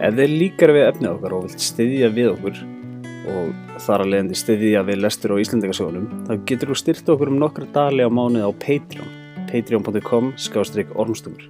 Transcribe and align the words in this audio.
Ef 0.00 0.14
þið 0.16 0.30
líkar 0.32 0.70
við 0.72 0.86
efnið 0.88 1.10
okkar 1.10 1.32
og 1.36 1.42
vilt 1.44 1.60
styðja 1.60 2.08
við 2.16 2.30
okkur 2.30 2.60
og 3.28 3.80
þar 3.84 4.00
að 4.00 4.12
leiðandi 4.14 4.36
styðja 4.40 4.82
við 4.88 5.00
lestur 5.02 5.34
á 5.36 5.40
Íslandingasögunum, 5.42 6.06
þá 6.24 6.30
getur 6.48 6.70
þú 6.70 6.76
styrt 6.80 7.10
okkur 7.12 7.28
um 7.28 7.40
nokkra 7.42 7.66
dali 7.74 8.06
á 8.06 8.08
mánuði 8.08 8.48
á 8.48 8.52
Patreon, 8.62 9.10
patreon.com 9.50 10.30
skástrík 10.40 10.94
ormstungur. 10.96 11.44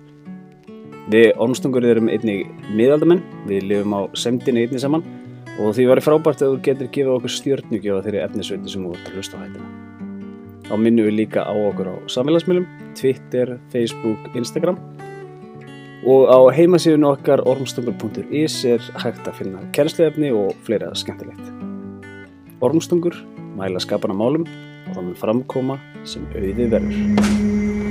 Við 1.15 1.31
ormstungur 1.39 1.87
erum 1.87 2.11
einnig 2.11 2.49
miðaldamenn, 2.75 3.23
við 3.47 3.69
lifum 3.71 3.95
á 3.95 4.01
semdini 4.19 4.65
einnig 4.67 4.83
saman 4.83 5.07
og 5.61 5.77
því 5.77 5.87
væri 5.93 6.05
frábært 6.09 6.43
að 6.43 6.57
þú 6.57 6.63
getur 6.67 6.91
gefið 6.97 7.13
okkur 7.15 7.35
stjórnugjöfa 7.37 8.03
þeirri 8.09 8.25
efnisveiti 8.25 8.73
sem 8.73 8.83
þú 8.83 8.97
ert 8.97 9.13
að 9.13 9.21
hlusta 9.21 9.39
á 9.39 9.43
hættina. 9.45 9.71
Þá 10.67 10.75
minnum 10.79 11.07
við 11.07 11.17
líka 11.23 11.47
á 11.47 11.55
okkur 11.55 11.93
á 11.95 11.95
samfélagsmiðlum, 12.11 12.67
Twitter, 12.99 13.55
Facebook, 13.71 14.27
Instagram 14.35 14.83
og 16.09 16.31
á 16.33 16.39
heimasíðun 16.57 17.09
okkar 17.11 17.43
ormstungur.is 17.49 18.57
er 18.65 18.85
hægt 19.03 19.27
að 19.29 19.37
finna 19.43 19.65
kærnsleifni 19.77 20.33
og 20.33 20.57
fleira 20.65 20.93
skemmtilegt. 20.97 21.53
Ormstungur 22.65 23.17
mæla 23.59 23.83
skapana 23.83 24.17
málum 24.17 24.49
og 24.91 25.03
mun 25.05 25.17
framkoma 25.19 25.81
sem 26.05 26.25
auði 26.35 26.71
verður. 26.73 27.90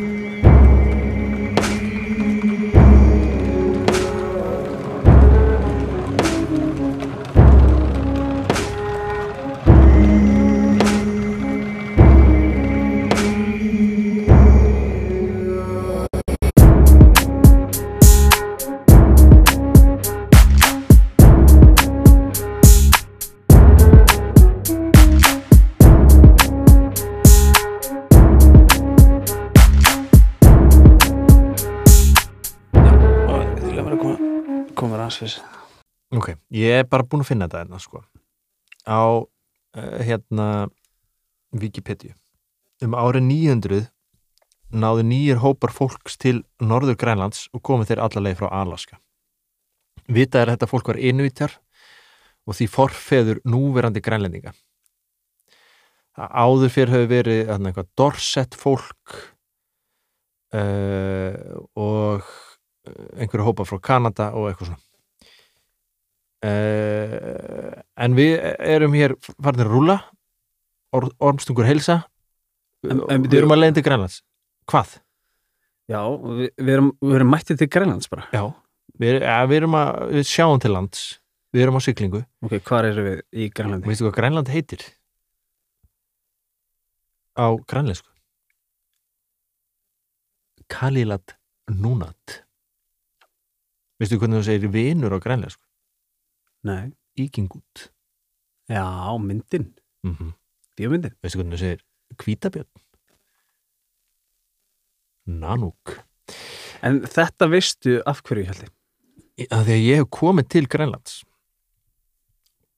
Ég 36.70 36.84
er 36.84 36.90
bara 36.90 37.06
búin 37.06 37.26
að 37.26 37.32
finna 37.32 37.50
þetta 37.50 37.64
hérna 37.64 37.82
sko. 37.84 38.04
Á 38.86 39.02
uh, 39.26 40.00
hérna 40.06 40.48
Wikipedia. 41.52 42.16
Um 42.86 42.96
árið 42.96 43.26
900 43.28 43.88
náðu 44.70 45.04
nýjir 45.10 45.42
hópar 45.42 45.74
fólks 45.74 46.18
til 46.22 46.44
norður 46.62 46.98
Grænlands 47.02 47.48
og 47.54 47.64
komið 47.66 47.92
þeir 47.92 48.04
allarleið 48.06 48.42
frá 48.42 48.52
Alaska. 48.62 49.00
Vitað 50.10 50.42
er 50.42 50.50
að 50.50 50.58
þetta 50.58 50.70
fólk 50.70 50.92
var 50.92 51.02
innvitjar 51.02 51.56
og 52.50 52.58
því 52.58 52.68
forfeður 52.74 53.42
núverandi 53.46 54.02
grænlendinga. 54.02 54.54
Áður 56.18 56.72
fyrir 56.74 56.94
hefur 56.94 57.12
verið 57.12 57.52
eitthvað 57.54 57.90
Dorset 57.98 58.58
fólk 58.58 59.18
uh, 60.54 61.34
og 61.80 62.30
einhverju 63.16 63.46
hópa 63.46 63.66
frá 63.68 63.80
Kanada 63.84 64.32
og 64.36 64.50
eitthvað 64.50 64.72
svona 64.72 64.89
uh, 66.46 67.82
en 68.00 68.16
við 68.18 68.38
erum 68.60 68.94
hér 68.98 69.16
farin 69.44 69.66
að 69.66 69.72
rúla 69.74 69.98
Or, 70.90 71.06
ormstungur 71.22 71.68
heilsa. 71.70 72.00
En- 72.82 73.04
en 73.14 73.26
við 73.28 73.36
erum 73.44 73.52
að 73.54 73.60
leiðin 73.62 73.76
til 73.78 73.84
Grænlands. 73.86 74.16
Hvað? 74.72 74.96
Já, 75.92 76.00
við, 76.10 76.48
við, 76.58 76.72
erum, 76.74 76.88
við 77.06 77.16
erum 77.20 77.30
mættið 77.30 77.60
til 77.62 77.68
Grænlands 77.76 78.10
bara. 78.10 78.24
Já, 78.34 78.42
við, 78.98 79.20
ja, 79.22 79.36
við 79.52 79.60
erum 79.60 79.76
að 79.78 80.00
við 80.16 80.26
sjáum 80.32 80.58
til 80.64 80.72
lands, 80.74 81.04
við 81.54 81.62
erum 81.68 81.78
á 81.78 81.82
siglingu. 81.86 82.24
Ok, 82.42 82.56
hvar 82.66 82.88
erum 82.90 83.06
við 83.06 83.22
í 83.46 83.52
Grænlandi? 83.54 83.86
veistu 83.92 84.08
hvað 84.08 84.18
Grænland 84.18 84.50
heitir? 84.56 84.82
á 87.38 87.48
grænlensku. 87.70 88.10
Kalilat 90.74 91.38
Núnat. 91.70 92.42
Veistu 94.02 94.18
hvernig 94.18 94.42
þú 94.42 94.46
segir 94.50 94.74
vinur 94.74 95.14
á 95.14 95.20
grænlensku? 95.22 95.62
Nei, 96.64 96.92
Íkingut 97.20 97.92
já, 98.70 99.18
myndin. 99.18 99.74
Mm 100.04 100.16
-hmm. 100.16 100.34
Bíómyndin. 100.76 101.16
Veistu 101.22 101.40
hvernig 101.40 101.58
þú 101.58 101.60
segir? 101.60 101.84
Hvítabjörn. 102.18 102.70
Nanúk. 105.26 106.04
En 106.82 107.02
þetta 107.02 107.50
veistu 107.50 108.02
af 108.06 108.22
hverju, 108.24 108.44
ég 108.44 108.48
held 108.48 108.64
ég 108.64 108.72
að 109.48 109.66
því 109.66 109.74
að 109.74 109.86
ég 109.88 110.00
hef 110.00 110.10
komið 110.10 110.48
til 110.50 110.68
Grænlands. 110.68 111.24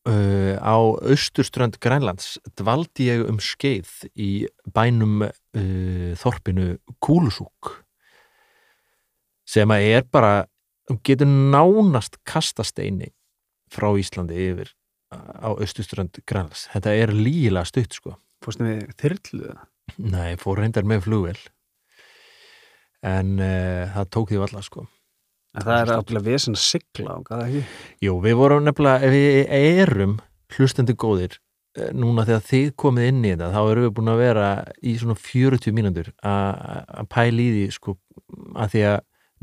Uh, 0.01 0.57
á 0.57 0.77
austurströnd 0.81 1.77
Grænlands 1.77 2.39
dvaldi 2.57 3.05
ég 3.05 3.21
um 3.29 3.37
skeið 3.37 4.09
í 4.17 4.47
bænum 4.73 5.21
uh, 5.21 6.13
þorpinu 6.17 6.79
Kúlusúk 6.97 7.85
sem 9.45 9.69
að 9.69 9.81
er 9.81 10.07
bara 10.09 10.47
getur 11.05 11.29
nánast 11.29 12.17
kastasteini 12.25 13.11
frá 13.71 13.89
Íslandi 13.99 14.37
yfir 14.49 14.71
á 15.11 15.49
austurströnd 15.51 16.21
Grænlands. 16.27 16.67
Þetta 16.71 16.95
er 16.95 17.13
lígilega 17.15 17.67
stutt 17.67 17.97
sko. 17.97 18.15
Fórstu 18.43 18.67
við 18.67 18.95
þyrlu 19.01 19.43
það? 19.49 19.67
Nei, 20.01 20.29
fór 20.39 20.61
reyndar 20.61 20.87
með 20.87 21.05
flugvel 21.07 21.37
en 23.01 23.37
uh, 23.41 23.91
það 23.95 24.09
tók 24.13 24.31
því 24.31 24.41
valla 24.43 24.63
sko. 24.65 24.87
En 25.51 25.65
það 25.65 25.79
er 25.81 25.93
aflega 25.97 26.25
vesen 26.29 26.55
að 26.55 26.63
sigla 26.63 27.15
og 27.17 27.23
hvað 27.27 27.47
ekki? 27.47 27.61
Jú, 28.05 28.17
við 28.23 28.35
vorum 28.39 28.63
nefnilega, 28.63 29.07
ef 29.07 29.15
við 29.15 29.81
erum 29.81 30.13
hlustendur 30.55 30.95
góðir 30.99 31.35
eh, 31.75 31.89
núna 31.95 32.23
þegar 32.27 32.45
þið 32.47 32.69
komið 32.79 33.09
inn 33.09 33.25
í 33.25 33.33
þetta 33.33 33.49
þá 33.51 33.59
erum 33.63 33.85
við 33.87 33.93
búin 33.97 34.13
að 34.13 34.21
vera 34.21 34.47
í 34.79 34.95
svona 35.01 35.17
40 35.19 35.75
mínútur 35.75 36.11
að 36.23 36.63
að 37.01 37.09
pæla 37.11 37.43
í 37.43 37.49
því 37.57 37.65
sko 37.75 37.97
að 38.55 38.73
því 38.75 38.85
að 38.93 38.97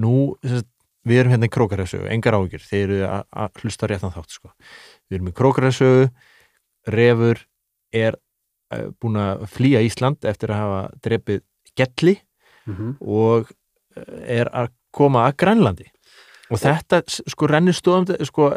nú 0.05 0.15
sem 0.45 0.63
sagt, 0.63 0.71
við 1.09 1.23
erum 1.23 1.35
hérna 1.35 1.49
í 1.49 1.53
krókarhæsögu, 1.55 2.09
engar 2.13 2.37
ágjur 2.39 2.65
þeir 2.65 2.85
eru 2.87 3.03
að, 3.09 3.61
hlusta 3.63 3.91
réttan 3.91 4.15
þátt 4.15 4.37
sko. 4.37 4.53
Við 5.09 5.19
erum 5.19 5.31
í 5.31 5.37
krókarhæsögu 5.41 6.09
refur 6.95 7.45
er 7.95 8.19
uh, 8.75 8.89
búin 9.01 9.21
að 9.21 9.47
flýja 9.53 9.85
Ísland 9.85 10.25
eftir 10.29 10.53
að 10.53 10.63
hafa 10.63 10.81
drepið 11.05 11.45
gelli 11.79 12.19
mm 12.67 12.75
-hmm. 12.75 12.97
og 13.01 13.53
eh, 13.97 14.41
er 14.41 14.51
að 14.53 14.73
koma 14.91 15.29
að 15.29 15.37
Grænlandi. 15.37 15.87
Og 16.49 16.61
þetta 16.63 17.03
sko 17.09 17.47
rennir 17.47 17.77
stóðum 17.77 18.25
sko, 18.25 18.49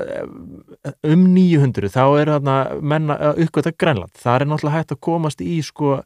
um 1.03 1.25
900 1.35 1.91
þá 1.91 2.03
er 2.21 2.29
þarna 2.31 2.55
menna 2.81 3.17
að 3.19 3.41
uppgöta 3.45 3.73
Grænland. 3.75 4.13
Það 4.15 4.41
er 4.41 4.47
náttúrulega 4.47 4.77
hægt 4.77 4.93
að 4.95 5.01
komast 5.07 5.41
í 5.43 5.57
sko, 5.61 5.97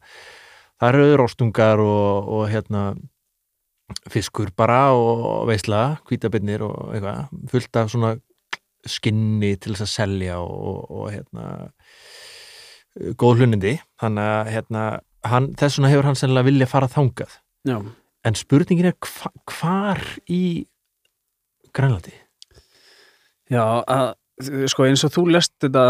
það 0.80 0.88
eru 0.88 1.16
rostungar 1.20 1.78
og, 1.78 2.28
og 2.28 2.48
hérna 2.50 2.96
fiskur 4.10 4.50
bara 4.56 4.92
og 4.96 5.46
veisla 5.50 5.98
hvítabinnir 6.08 6.64
og 6.66 6.94
eitthvað 6.94 7.50
fullt 7.52 7.78
af 7.80 7.92
svona 7.92 8.14
skinni 8.86 9.52
til 9.58 9.74
þess 9.74 9.86
að 9.86 9.92
selja 9.92 10.38
og, 10.42 10.56
og, 10.70 10.80
og 10.90 11.06
hérna 11.14 11.46
góð 13.18 13.42
hlunindi 13.42 13.76
þannig 14.00 14.30
að 14.32 14.50
hérna, 14.54 14.84
hann, 15.26 15.48
þess 15.58 15.78
vegna 15.78 15.92
hefur 15.92 16.08
hann 16.08 16.18
sennilega 16.18 16.48
vilja 16.48 16.68
fara 16.70 16.90
þangað. 16.90 17.38
Já, 17.66 17.78
En 18.26 18.34
spurningin 18.34 18.88
er 18.90 18.96
hva, 19.06 19.30
hvar 19.46 20.00
í 20.26 20.66
Grænlandi? 21.76 22.14
já 23.46 23.62
að, 23.86 24.08
sko 24.66 24.88
eins 24.88 25.04
og 25.06 25.12
þú 25.14 25.22
lest 25.36 25.52
þetta 25.62 25.84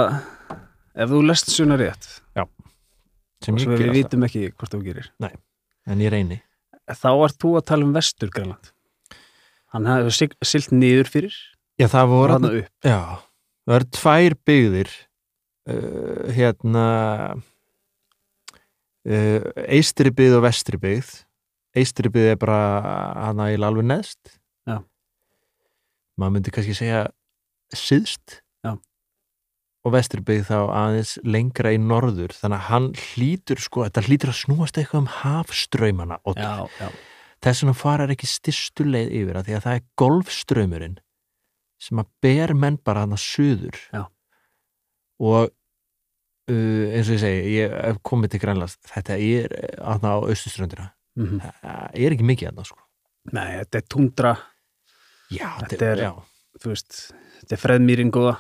ef 0.93 1.09
þú 1.09 1.21
lest 1.25 1.49
svona 1.55 1.79
rétt 1.81 2.09
Sem 3.45 3.59
sem 3.61 3.73
ég 3.73 3.83
við 3.85 3.93
vitum 3.93 4.25
ekki 4.25 4.47
hvort 4.57 4.73
þú 4.73 4.79
gerir. 4.83 5.09
En 5.87 6.01
ég 6.01 6.11
reyni. 6.11 6.39
Þá 6.95 7.09
ert 7.27 7.39
þú 7.43 7.53
að 7.59 7.67
tala 7.73 7.87
um 7.89 7.95
vestur 7.97 8.31
Grænland. 8.31 8.71
Hann 9.75 9.87
hefur 9.91 10.15
sig- 10.15 10.37
siglt 10.47 10.71
niður 10.73 11.09
fyrir. 11.11 11.35
Já, 11.81 11.89
það 11.93 12.09
voru 12.13 12.33
hann 12.37 12.47
upp. 12.51 12.69
Já, 12.87 13.01
það 13.67 13.75
eru 13.81 13.89
tvær 13.99 14.37
byggðir 14.49 14.93
uh, 15.69 16.33
hérna 16.37 16.85
uh, 19.07 19.41
eistri 19.67 20.13
byggð 20.15 20.39
og 20.39 20.45
vestri 20.47 20.81
byggð. 20.81 21.13
Eistri 21.77 22.09
byggð 22.13 22.33
er 22.33 22.39
bara 22.41 22.61
hana 23.27 23.51
í 23.53 23.59
alveg 23.61 23.85
neðst. 23.91 24.37
Já. 24.67 24.79
maður 26.17 26.33
myndi 26.39 26.53
kannski 26.55 26.73
segja 26.79 27.03
síðst 27.77 28.39
Já. 28.65 28.73
Og 29.87 29.93
vestri 29.95 30.23
byggð 30.27 30.49
þá 30.51 30.57
aðeins 30.81 31.13
lengra 31.23 31.71
í 31.75 31.79
norður. 31.79 32.33
Þannig 32.35 32.59
að 32.59 32.69
hann 32.71 32.87
hlýtur 32.99 33.61
sko, 33.63 33.85
þetta 33.87 34.03
hlýtur 34.09 34.33
að 34.33 34.39
snúast 34.41 34.81
eitthvað 34.81 35.03
um 35.05 35.11
já, 36.81 36.89
þess 37.47 37.63
vegna 37.63 37.77
farar 37.79 38.13
ekki 38.15 38.27
styrstu 38.31 38.87
leið 38.89 39.13
yfir 39.21 39.39
að 39.39 39.47
því 39.51 39.57
að 39.59 39.65
það 39.69 39.79
er 39.79 39.85
golfströymurinn 40.03 40.97
sem 41.87 42.01
að 42.03 42.11
ber 42.25 42.55
menn 42.57 42.79
bara 42.83 43.05
hann 43.05 43.15
að 43.15 43.23
suður. 43.23 43.79
Já. 43.93 44.03
og 45.21 45.47
uh, 45.47 46.85
eins 46.97 47.09
og 47.09 47.15
ég 47.17 47.23
segi 47.23 47.55
ég 47.61 47.73
hef 47.87 48.01
komið 48.05 48.35
til 48.35 48.41
Grænlands 48.43 48.75
þetta 48.91 49.17
er 49.21 49.55
hann 49.81 50.05
á 50.05 50.15
austuströndina 50.21 50.91
mm 51.17 51.39
það 51.63 51.95
er 52.05 52.17
ekki 52.17 52.27
mikið 52.29 52.51
hann 52.51 52.67
sko. 52.69 52.83
Nei, 53.33 53.47
þetta 53.63 53.79
er 53.81 53.87
tundra. 53.91 54.33
Já, 55.33 55.49
Þetta 55.65 55.87
er- 55.93 56.03
já, 56.05 56.11
þú 56.63 56.69
veist, 56.71 56.99
þetta 57.41 57.55
er 57.57 57.63
freðmýrin 57.63 58.13
góða 58.15 58.35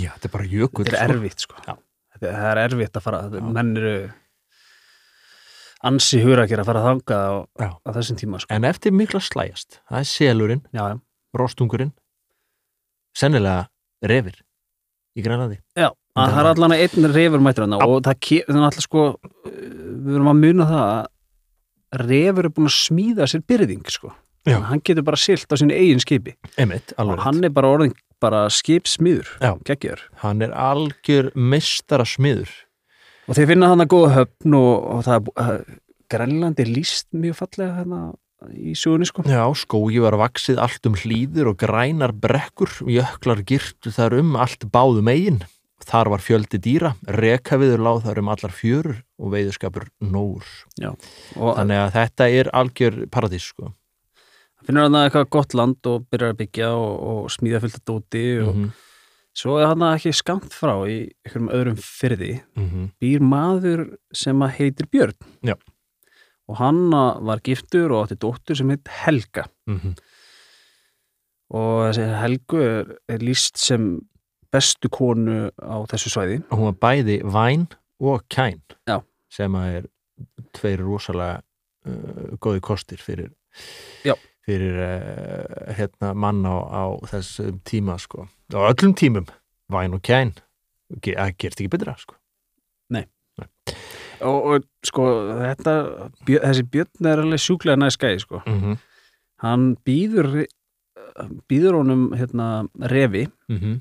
já, 0.00 0.10
þetta 0.14 0.28
er 0.28 0.34
bara 0.34 0.48
jökull 0.48 0.86
þetta 0.88 0.98
er 0.98 1.12
sko. 1.12 1.16
erfitt 1.18 1.44
sko 1.46 1.60
þetta, 1.62 2.26
það 2.26 2.50
er 2.52 2.60
erfitt 2.66 2.98
að 2.98 3.06
fara, 3.06 3.22
Já. 3.28 3.40
menn 3.56 3.72
eru 3.76 3.94
ansi 5.82 6.20
hugur 6.22 6.42
að 6.44 6.52
gera 6.52 6.64
að 6.64 6.70
fara 6.70 6.84
þangað 6.86 7.24
á, 7.26 7.32
Já. 7.58 7.68
á 7.82 7.88
þessum 7.98 8.20
tíma 8.20 8.40
sko. 8.42 8.54
en 8.54 8.68
eftir 8.68 8.94
mikla 8.94 9.20
slæjast, 9.22 9.80
það 9.90 9.98
er 9.98 10.08
selurinn 10.12 10.62
já, 10.70 10.82
já. 10.92 10.96
rostungurinn 11.36 11.92
sennilega 13.18 13.66
refir 14.02 14.38
í 15.18 15.24
Grænlandi 15.24 15.58
já, 15.76 15.90
að 15.90 16.34
það 16.36 16.42
er 16.42 16.50
allan 16.52 16.76
að 16.76 16.84
einn 16.86 17.10
refur 17.16 17.44
mættur 17.44 17.66
hana 17.66 17.80
Já. 17.82 17.86
og 17.88 18.04
það 18.06 18.28
þannig 18.48 18.68
alltaf 18.68 18.86
sko 18.86 19.06
við 19.44 20.14
erum 20.16 20.32
að 20.32 20.42
muna 20.46 20.68
það 20.70 20.86
að 20.92 22.06
refur 22.06 22.48
er 22.48 22.54
búin 22.56 22.70
að 22.70 22.78
smíða 22.78 23.28
sér 23.28 23.42
byrðing 23.50 23.90
sko, 23.92 24.14
Já. 24.48 24.56
hann 24.70 24.80
getur 24.80 25.04
bara 25.04 25.20
silt 25.20 25.50
á 25.52 25.56
sínu 25.60 25.76
eigin 25.76 26.00
skipi 26.02 26.36
Einmitt, 26.56 26.94
og 26.96 27.18
hann 27.26 27.42
er 27.44 27.52
bara 27.52 27.74
orðin 27.74 27.92
bara 28.22 28.44
skipsmiður, 28.52 29.28
Já. 29.42 29.52
geggjör 29.68 30.06
hann 30.24 30.42
er 30.46 30.54
algjör 30.54 31.32
meistara 31.34 32.06
smiður 32.08 32.50
og 33.28 33.36
þeir 33.38 33.50
finna 33.52 33.68
hann 33.72 33.84
að 33.84 33.92
góða 33.94 34.14
höfn 34.20 34.56
og, 34.58 34.74
og 34.96 35.04
það 35.06 35.14
er 35.18 35.24
bú- 35.28 35.38
að 35.46 35.62
Grænland 36.12 36.58
er 36.60 36.68
líst 36.68 37.06
mjög 37.16 37.38
fallega 37.38 37.78
hérna 37.78 38.00
í 38.52 38.74
sjóðunni 38.76 39.06
sko 39.08 39.22
Já, 39.24 39.44
skógi 39.56 40.00
var 40.02 40.16
vaksið 40.20 40.58
allt 40.60 40.88
um 40.90 40.96
hlýður 40.98 41.52
og 41.52 41.60
grænar 41.62 42.12
brekkur, 42.12 42.72
jöklar 42.90 43.40
girtu 43.46 43.92
þar 43.94 44.18
um 44.18 44.34
allt 44.36 44.66
báðum 44.74 45.08
eigin. 45.12 45.38
Þar 45.82 46.10
var 46.12 46.22
fjöldi 46.22 46.58
dýra, 46.62 46.90
rekaviður 47.06 47.80
láð 47.86 48.02
þar 48.04 48.18
um 48.20 48.28
allar 48.34 48.52
fjörur 48.54 48.98
og 49.18 49.32
veiðurskapur 49.32 49.86
nógur. 50.04 50.44
og 51.38 51.56
Þannig 51.56 51.80
að 51.80 51.94
þetta 51.96 52.28
er 52.30 52.50
algjör 52.54 52.98
paradís, 53.14 53.46
sko. 53.54 53.72
Finnur 54.66 54.86
hann 54.86 54.96
að 54.98 55.08
eitthvað 55.08 55.28
gott 55.38 55.54
land 55.58 55.90
og 55.90 56.06
byrjar 56.10 56.34
að 56.34 56.40
byggja 56.42 56.72
og, 56.78 56.94
og 57.12 57.30
smíða 57.34 57.62
fullt 57.64 57.78
að 57.80 57.86
dóti 57.92 58.26
og 58.46 58.56
Mm 58.56 58.72
svo 59.36 59.56
er 59.60 59.70
hann 59.70 59.84
ekki 59.86 60.12
skamt 60.12 60.52
frá 60.52 60.74
í 60.84 60.96
einhverjum 61.24 61.50
öðrum 61.56 61.78
fyrði 61.80 62.32
-hmm. 62.52 62.88
býr 63.00 63.22
maður 63.24 63.84
sem 64.12 64.42
að 64.44 64.56
heitir 64.58 64.88
Björn 64.92 65.16
Já. 65.40 65.56
og 66.48 66.56
hann 66.60 66.90
var 66.90 67.40
giftur 67.40 67.92
og 67.92 68.04
átti 68.04 68.20
dóttur 68.20 68.56
sem 68.56 68.70
heit 68.70 68.88
Helga 68.88 69.46
Mm 69.66 69.94
og 71.52 71.92
þessi 71.92 72.04
Helgu 72.16 72.60
er, 72.64 72.86
er 73.12 73.18
líst 73.20 73.58
sem 73.60 74.00
bestu 74.52 74.88
konu 74.88 75.50
á 75.60 75.84
þessu 75.84 76.08
svæði 76.08 76.38
Hún 76.48 76.70
var 76.70 76.78
bæði 76.80 77.20
væn 77.24 77.66
og 78.00 78.24
kæn, 78.32 78.62
Já. 78.88 79.02
sem 79.28 79.52
að 79.54 79.74
er 79.76 79.88
tveir 80.56 80.80
rosalega 80.80 81.42
uh, 81.86 82.38
góði 82.40 82.60
kostir 82.60 82.98
fyrir, 83.04 83.30
Já. 84.00 84.14
Fyrir 84.46 84.78
uh, 84.82 85.74
hérna, 85.76 86.14
mann 86.14 86.42
á, 86.46 86.56
á 86.66 86.82
þessum 87.12 87.60
tíma, 87.64 87.98
sko. 88.02 88.26
Á 88.52 88.58
öllum 88.72 88.94
tímum, 88.98 89.28
væn 89.72 89.94
og 89.94 90.02
kæn, 90.02 90.34
það 91.02 91.36
gerst 91.38 91.60
ekki 91.62 91.70
betra, 91.76 91.94
sko. 91.98 92.16
og, 94.22 94.40
og 94.54 94.66
sko 94.86 95.06
þetta, 95.40 95.74
björ, 96.26 96.42
þessi 96.46 96.64
Björn 96.72 97.08
er 97.10 97.22
alveg 97.22 97.42
sjúklega 97.42 97.78
næskæði 97.80 98.20
sko 98.24 98.42
Mm 98.46 98.58
-hmm. 98.60 98.76
hann 99.44 99.76
býður 99.86 100.46
býður 101.48 101.78
honum 101.80 102.12
hérna 102.16 102.68
refi 102.80 103.28
Mm 103.48 103.58
-hmm. 103.58 103.80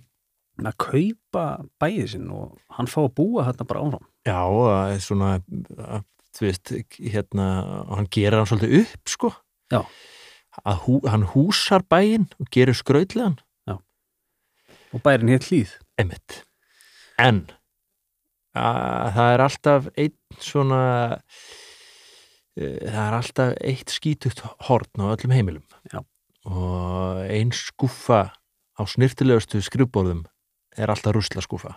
að 0.65 0.77
kaupa 0.77 1.65
bæið 1.79 2.07
sinn 2.07 2.31
og 2.31 2.57
hann 2.69 2.87
fá 2.87 3.01
að 3.05 3.13
búa 3.15 3.45
hérna 3.45 3.67
bara 3.67 3.79
áfram 3.81 4.05
Já, 4.25 4.41
það 4.47 4.93
er 4.93 4.99
svona 4.99 5.41
að, 5.77 6.03
þú 6.35 6.41
veist, 6.45 6.71
hérna 6.99 7.45
hann 7.95 8.07
gerir 8.11 8.37
hann 8.37 8.45
svolítið 8.45 8.81
upp, 8.81 9.09
sko 9.09 9.33
Já. 9.71 9.85
Að 10.65 10.83
hú, 10.85 10.99
hann 11.07 11.25
húsar 11.33 11.85
bæinn 11.89 12.27
og 12.39 12.51
gerir 12.53 12.77
skrautlegan. 12.77 13.39
Og 14.91 14.99
bærin 14.99 15.31
hér 15.31 15.45
hlýð 15.47 15.75
Einmitt. 15.99 16.41
En 17.21 17.45
að, 18.51 19.11
það 19.15 19.33
er 19.33 19.43
alltaf 19.45 19.89
einn 19.95 20.41
svona 20.43 20.81
uh, 21.15 22.79
það 22.83 23.03
er 23.05 23.17
alltaf 23.21 23.53
eitt 23.63 23.93
skítugt 23.93 24.43
horn 24.67 25.03
á 25.03 25.15
öllum 25.15 25.35
heimilum. 25.35 25.67
Já. 25.91 26.03
og 26.45 27.21
ein 27.29 27.51
skúfa 27.53 28.33
á 28.33 28.81
snirtilegustu 28.81 29.61
skrifborðum 29.61 30.25
er 30.73 30.89
alltaf 30.89 31.13
rusla 31.13 31.41
skúfa 31.45 31.75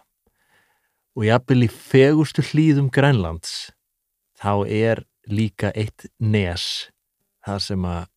og 1.14 1.26
jafnvel 1.28 1.66
í 1.66 1.68
fegustu 1.68 2.42
hlýðum 2.42 2.88
Grænlands 2.88 3.74
þá 4.40 4.64
er 4.64 5.04
líka 5.28 5.68
eitt 5.76 6.08
nes 6.18 6.88
það 7.44 7.60
sem 7.66 7.84
að 7.84 8.08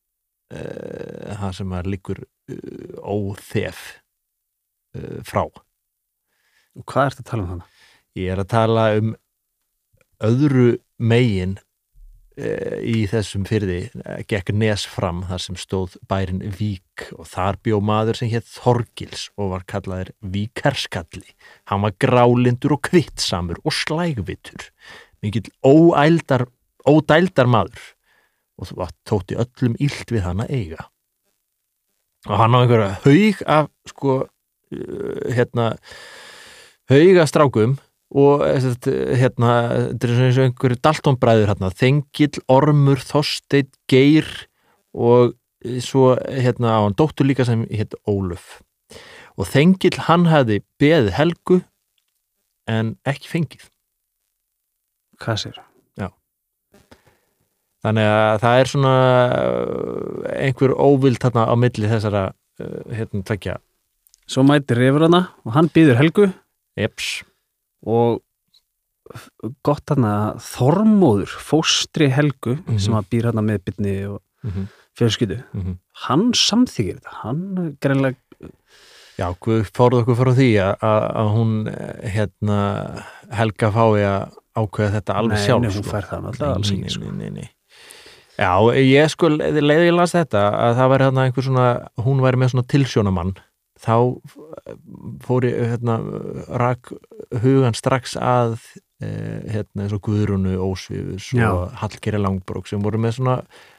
það 0.47 1.55
sem 1.57 1.73
að 1.75 1.89
liggur 1.91 2.23
uh, 2.23 2.99
óþef 3.03 3.85
uh, 4.95 5.19
frá 5.27 5.43
og 5.47 6.83
hvað 6.87 7.11
ertu 7.11 7.23
að 7.23 7.29
tala 7.31 7.43
um 7.43 7.53
þannig? 7.53 7.71
Ég 8.17 8.33
er 8.33 8.41
að 8.41 8.51
tala 8.53 8.83
um 8.97 9.15
öðru 10.27 10.67
megin 10.97 11.57
í 12.37 13.07
þessum 13.09 13.47
fyrði 13.49 13.87
gekk 14.29 14.51
nes 14.53 14.83
fram 14.85 15.23
þar 15.25 15.41
sem 15.41 15.57
stóð 15.57 15.95
bærin 16.09 16.43
Vík 16.53 17.07
og 17.17 17.25
þar 17.31 17.57
bjó 17.65 17.79
maður 17.81 18.19
sem 18.19 18.29
hétt 18.29 18.45
Þorgils 18.45 19.23
og 19.41 19.55
var 19.55 19.65
kallaður 19.65 20.11
Víkarskalli. 20.21 21.33
Hann 21.65 21.81
var 21.81 21.97
grálindur 21.97 22.77
og 22.77 22.83
kvittsamur 22.85 23.57
og 23.65 23.73
slægvitur, 23.73 24.69
mikill 25.25 25.49
óældar, 25.65 26.45
ódældar 26.85 27.49
maður 27.49 27.96
og 28.57 28.71
það 28.71 28.93
tótti 29.07 29.39
öllum 29.39 29.75
illt 29.83 30.13
við 30.13 30.25
hann 30.25 30.43
að 30.43 30.53
eiga. 30.57 30.87
Og 32.27 32.39
hann 32.41 32.57
á 32.57 32.59
einhverja 32.59 32.93
haug 33.05 33.43
af 33.45 33.67
sko, 33.91 34.15
uh, 34.25 35.19
hérna 35.31 35.73
hauga 36.91 37.27
strákum 37.29 37.77
og 38.15 38.43
eh, 38.47 38.63
hérna, 39.19 39.53
þetta 39.91 40.07
er 40.07 40.13
eins 40.15 40.39
og 40.39 40.45
einhverju 40.47 40.79
daltónbræður 40.85 41.51
hérna, 41.51 41.71
Þengill, 41.75 42.43
Ormur, 42.47 43.03
Þorsteinn, 43.03 43.71
Geir 43.91 44.29
og 44.95 45.35
eh, 45.65 45.81
svo 45.83 46.13
hérna 46.23 46.77
á 46.79 46.79
hann 46.85 46.95
dóttur 46.97 47.27
líka 47.27 47.45
sem 47.47 47.65
hétt 47.67 47.97
Ólöf 48.07 48.61
og 49.37 49.49
Þengill 49.51 49.97
hann 50.07 50.29
hefði 50.31 50.61
beðið 50.79 51.15
Helgu 51.19 51.61
en 52.71 52.95
ekki 53.07 53.33
fengið 53.33 53.67
Hvað 55.17 55.43
sér? 55.43 55.66
Þannig 57.85 58.07
að 58.09 58.39
það 58.43 58.59
er 58.61 58.71
svona 58.73 58.93
eh, 59.37 60.47
einhver 60.47 60.73
óvild 60.75 61.19
þarna 61.23 61.45
á 61.49 61.53
milli 61.59 61.89
þessara 61.91 62.23
eh, 62.59 62.77
hérna 63.01 63.23
tvekja 63.27 63.57
Svo 64.27 64.43
mætir 64.43 64.75
refur 64.81 65.05
hana 65.07 65.21
og 65.47 65.53
hann 65.55 65.69
býður 65.71 65.99
Helgu 66.01 66.25
eps, 66.77 67.21
og 67.87 68.19
gott 69.63 69.85
þarna 69.87 70.35
Þormóður, 70.43 71.31
fóstri 71.39 72.09
Helgu 72.11 72.57
Mhm. 72.59 72.79
sem 72.83 72.93
að 72.97 73.07
býr 73.13 73.29
hana 73.31 73.41
með 73.41 73.61
bytni 73.69 73.93
og 74.09 74.19
mm 74.43 74.51
-hmm, 74.51 74.65
fjölskyldu 74.99 75.37
hann 76.07 76.31
samþykir 76.33 76.99
þetta, 76.99 77.13
hann 77.23 77.77
greinlega 77.81 78.15
Já, 79.17 79.33
fórðu 79.73 80.03
okkur 80.03 80.15
frá 80.19 80.29
því 80.37 80.49
að, 80.61 80.73
að, 80.85 81.03
að 81.17 81.27
hún 81.33 81.53
eh, 81.67 82.09
hérna 82.13 82.57
Helga 83.33 83.71
fái 83.71 84.03
að 84.05 84.35
ákveða 84.57 84.91
þetta 84.99 85.13
alveg 85.17 85.39
sjálf 85.41 85.61
nei, 85.63 85.69
hún 85.71 85.83
sko. 85.83 85.89
fær 85.89 86.05
það 86.05 86.21
náttúrulega 86.27 86.55
alls 86.55 86.71
ekki, 86.71 86.89
sko. 86.89 87.05
nei, 87.05 87.17
nei, 87.17 87.29
nei. 87.31 87.49
Já, 88.37 88.53
ég 88.77 89.09
sko 89.09 89.31
leiði 89.33 89.89
ég 89.89 89.95
las 89.97 90.13
þetta 90.13 90.43
að 90.53 90.75
það 90.77 90.91
væri 90.93 91.07
hérna 91.07 91.23
einhver 91.25 91.45
svona 91.47 91.67
hún 92.05 92.19
væri 92.21 92.41
með 92.41 92.51
svona 92.53 92.69
tilsjónamann 92.69 93.33
þá 93.81 93.95
fór 95.25 95.47
ég 95.47 95.71
hérna 95.73 95.97
rak 96.61 96.91
hugan 97.43 97.77
strax 97.77 98.15
að 98.17 98.55
eh, 99.01 99.41
hérna 99.53 99.85
eins 99.85 99.95
og 99.97 100.03
Guðrunu 100.05 100.55
Ósvífus 100.61 101.31
og 101.37 101.75
Hallgeri 101.81 102.21
Langbrók 102.21 102.69
sem 102.69 102.81
voru 102.81 103.01
með 103.01 103.19
svona 103.19 103.37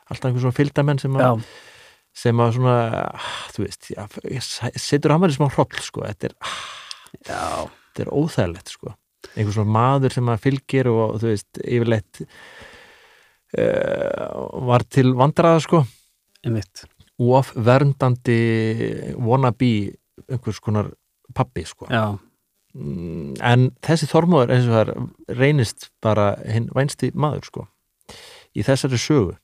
alltaf 0.08 0.30
einhver 0.30 0.44
svona 0.46 0.58
fylgdamenn 0.58 1.02
sem 1.02 1.18
að 1.18 1.42
sem 2.18 2.40
að 2.42 2.54
svona, 2.56 2.76
ah, 3.14 3.26
þú 3.54 3.64
veist 3.66 3.90
já, 3.92 4.02
ég 4.26 4.46
setur 4.82 5.14
hann 5.14 5.22
verið 5.22 5.38
smá 5.38 5.50
hroll 5.54 5.82
sko, 5.84 6.02
þetta 6.06 6.30
er, 6.30 6.34
ah, 6.42 6.56
já, 7.14 7.42
þetta 7.68 8.04
er 8.04 8.10
óþægilegt 8.10 8.72
sko, 8.74 8.94
einhver 9.34 9.54
svona 9.54 9.74
maður 9.76 10.16
sem 10.16 10.32
að 10.32 10.42
fylgir 10.46 10.90
og 10.90 11.20
þú 11.22 11.30
veist, 11.30 11.60
yfirleitt 11.62 12.22
var 13.56 14.84
til 14.90 15.14
vandraða 15.16 15.60
sko. 15.64 15.82
Einmitt. 16.44 16.84
Of 17.18 17.54
verndandi 17.56 19.14
wannabe 19.16 19.72
einhvers 20.28 20.60
konar 20.62 20.90
pappi 21.34 21.64
sko. 21.66 21.88
Já, 21.90 22.18
Mm, 22.76 23.32
en 23.42 23.70
þessi 23.82 24.06
þormóður 24.10 24.52
eins 24.52 24.66
og 24.68 24.74
það 24.76 25.38
reynist 25.38 25.86
bara 26.04 26.34
hinn 26.46 26.68
vænsti 26.76 27.08
maður 27.16 27.46
sko 27.48 27.62
í 28.54 28.64
þessari 28.66 29.00
sögu. 29.00 29.36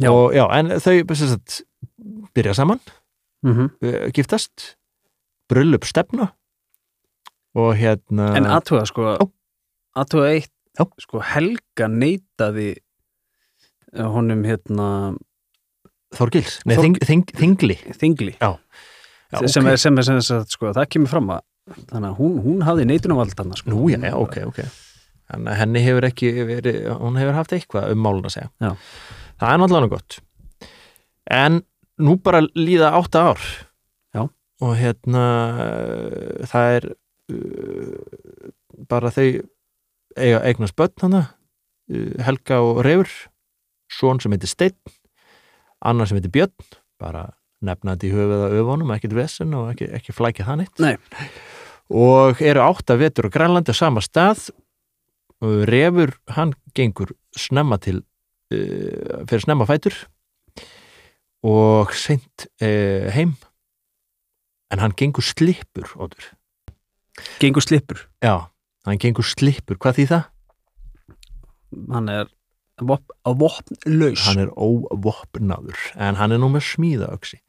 Já. 0.00 0.08
og 0.10 0.32
já, 0.34 0.42
en 0.56 0.72
þau 0.80 1.14
sagt, 1.14 1.62
byrja 2.34 2.54
saman 2.56 2.80
mm 3.44 3.68
uh, 3.84 4.08
giftast 4.16 4.76
brullup 5.48 5.84
stefna 5.84 6.30
og 7.54 7.74
hérna 7.76 8.30
en 8.38 8.48
aðtuga 8.48 8.86
sko 8.88 9.16
aðtuga 9.94 10.30
eitt 10.32 10.51
Já. 10.78 10.86
sko 11.04 11.20
Helga 11.20 11.88
neitaði 11.92 12.70
eh, 13.92 14.06
honum 14.08 14.44
hérna 14.48 14.88
Þorgils, 16.12 16.58
nei, 16.68 16.76
Þorg- 16.76 17.00
þing, 17.04 17.24
þing, 17.32 17.34
þingli 17.40 17.76
þingli 18.00 18.34
Já, 18.36 18.50
sem, 19.48 19.64
ok. 19.64 19.70
er, 19.72 19.76
sem 19.80 19.98
er 20.00 20.06
sem 20.08 20.20
sagt, 20.24 20.52
sko, 20.56 20.72
það 20.76 20.88
kemur 20.92 21.12
fram 21.12 21.30
að 21.32 21.42
þannig 21.88 22.08
að 22.10 22.16
hún, 22.18 22.38
hún 22.44 22.64
hafði 22.66 22.84
neitunavald 22.90 23.36
þarna 23.38 23.56
sko. 23.56 23.70
Nú, 23.72 23.84
já, 23.92 24.00
já, 24.02 24.16
ok, 24.18 24.38
ok 24.50 24.62
Þannig 25.32 25.52
að 25.52 25.58
henni 25.62 25.82
hefur 25.86 26.04
ekki 26.08 26.30
verið 26.48 26.78
hún 27.00 27.16
hefur 27.20 27.36
haft 27.38 27.52
eitthvað 27.56 27.92
um 27.94 28.02
málun 28.04 28.26
að 28.28 28.34
segja 28.34 28.48
Já. 28.60 28.72
Það 29.40 29.52
er 29.54 29.60
náttúrulega 29.62 29.92
gott 29.94 30.18
En 31.32 31.60
nú 32.02 32.16
bara 32.20 32.42
líða 32.58 32.90
átta 32.98 33.22
ár 33.30 33.44
Já. 34.12 34.24
og 34.26 34.74
hérna 34.80 35.22
það 36.50 36.76
er 36.80 36.88
uh, 37.32 38.52
bara 38.90 39.12
þau 39.14 39.28
eiga 40.16 40.42
eignast 40.46 40.76
börn 40.78 40.94
hana 41.04 41.22
uh, 41.92 42.24
Helga 42.24 42.60
og 42.64 42.82
Refur 42.86 43.10
son 43.92 44.20
sem 44.22 44.32
heitir 44.34 44.50
Steinn 44.50 44.98
annar 45.82 46.08
sem 46.08 46.18
heitir 46.18 46.32
Björn 46.32 46.76
bara 47.02 47.30
nefna 47.62 47.94
þetta 47.94 48.08
í 48.08 48.12
höfuð 48.14 48.44
að 48.46 48.56
öfunum 48.60 48.94
ekkert 48.94 49.16
vesen 49.16 49.54
og 49.58 49.72
ekki, 49.72 49.88
ekki 49.98 50.14
flækja 50.14 50.46
það 50.48 50.62
neitt 50.62 50.82
Nei. 50.82 50.94
og 51.90 52.42
eru 52.42 52.64
átta 52.64 52.98
vetur 52.98 53.30
á 53.30 53.34
Grænlandi 53.34 53.74
á 53.74 53.76
sama 53.76 54.02
stað 54.04 54.50
og 55.42 55.64
Refur 55.70 56.14
hann 56.36 56.54
gengur 56.76 57.14
snemma 57.38 57.78
til 57.82 58.02
uh, 58.54 59.22
fyrir 59.28 59.46
snemma 59.46 59.66
fætur 59.68 59.96
og 61.42 61.94
seint 61.98 62.46
uh, 62.62 63.10
heim 63.14 63.34
en 64.72 64.80
hann 64.80 64.94
gengur 64.96 65.24
slipur 65.26 65.90
ódur. 65.98 66.30
gengur 67.42 67.62
slipur 67.62 68.06
já, 68.22 68.48
hann 68.86 69.00
gengur 69.02 69.26
slipur, 69.26 69.78
hvað 69.78 69.98
því 69.98 70.06
það? 70.12 70.28
hann 71.92 72.08
er 72.12 72.30
vop, 72.82 73.04
vopnlaus. 73.24 74.26
Hann 74.26 74.42
er 74.42 74.50
óvopnaður 74.52 75.78
en 75.96 76.18
hann 76.20 76.34
er 76.34 76.40
nú 76.42 76.50
með 76.52 76.66
smíðaöksi 76.72 77.40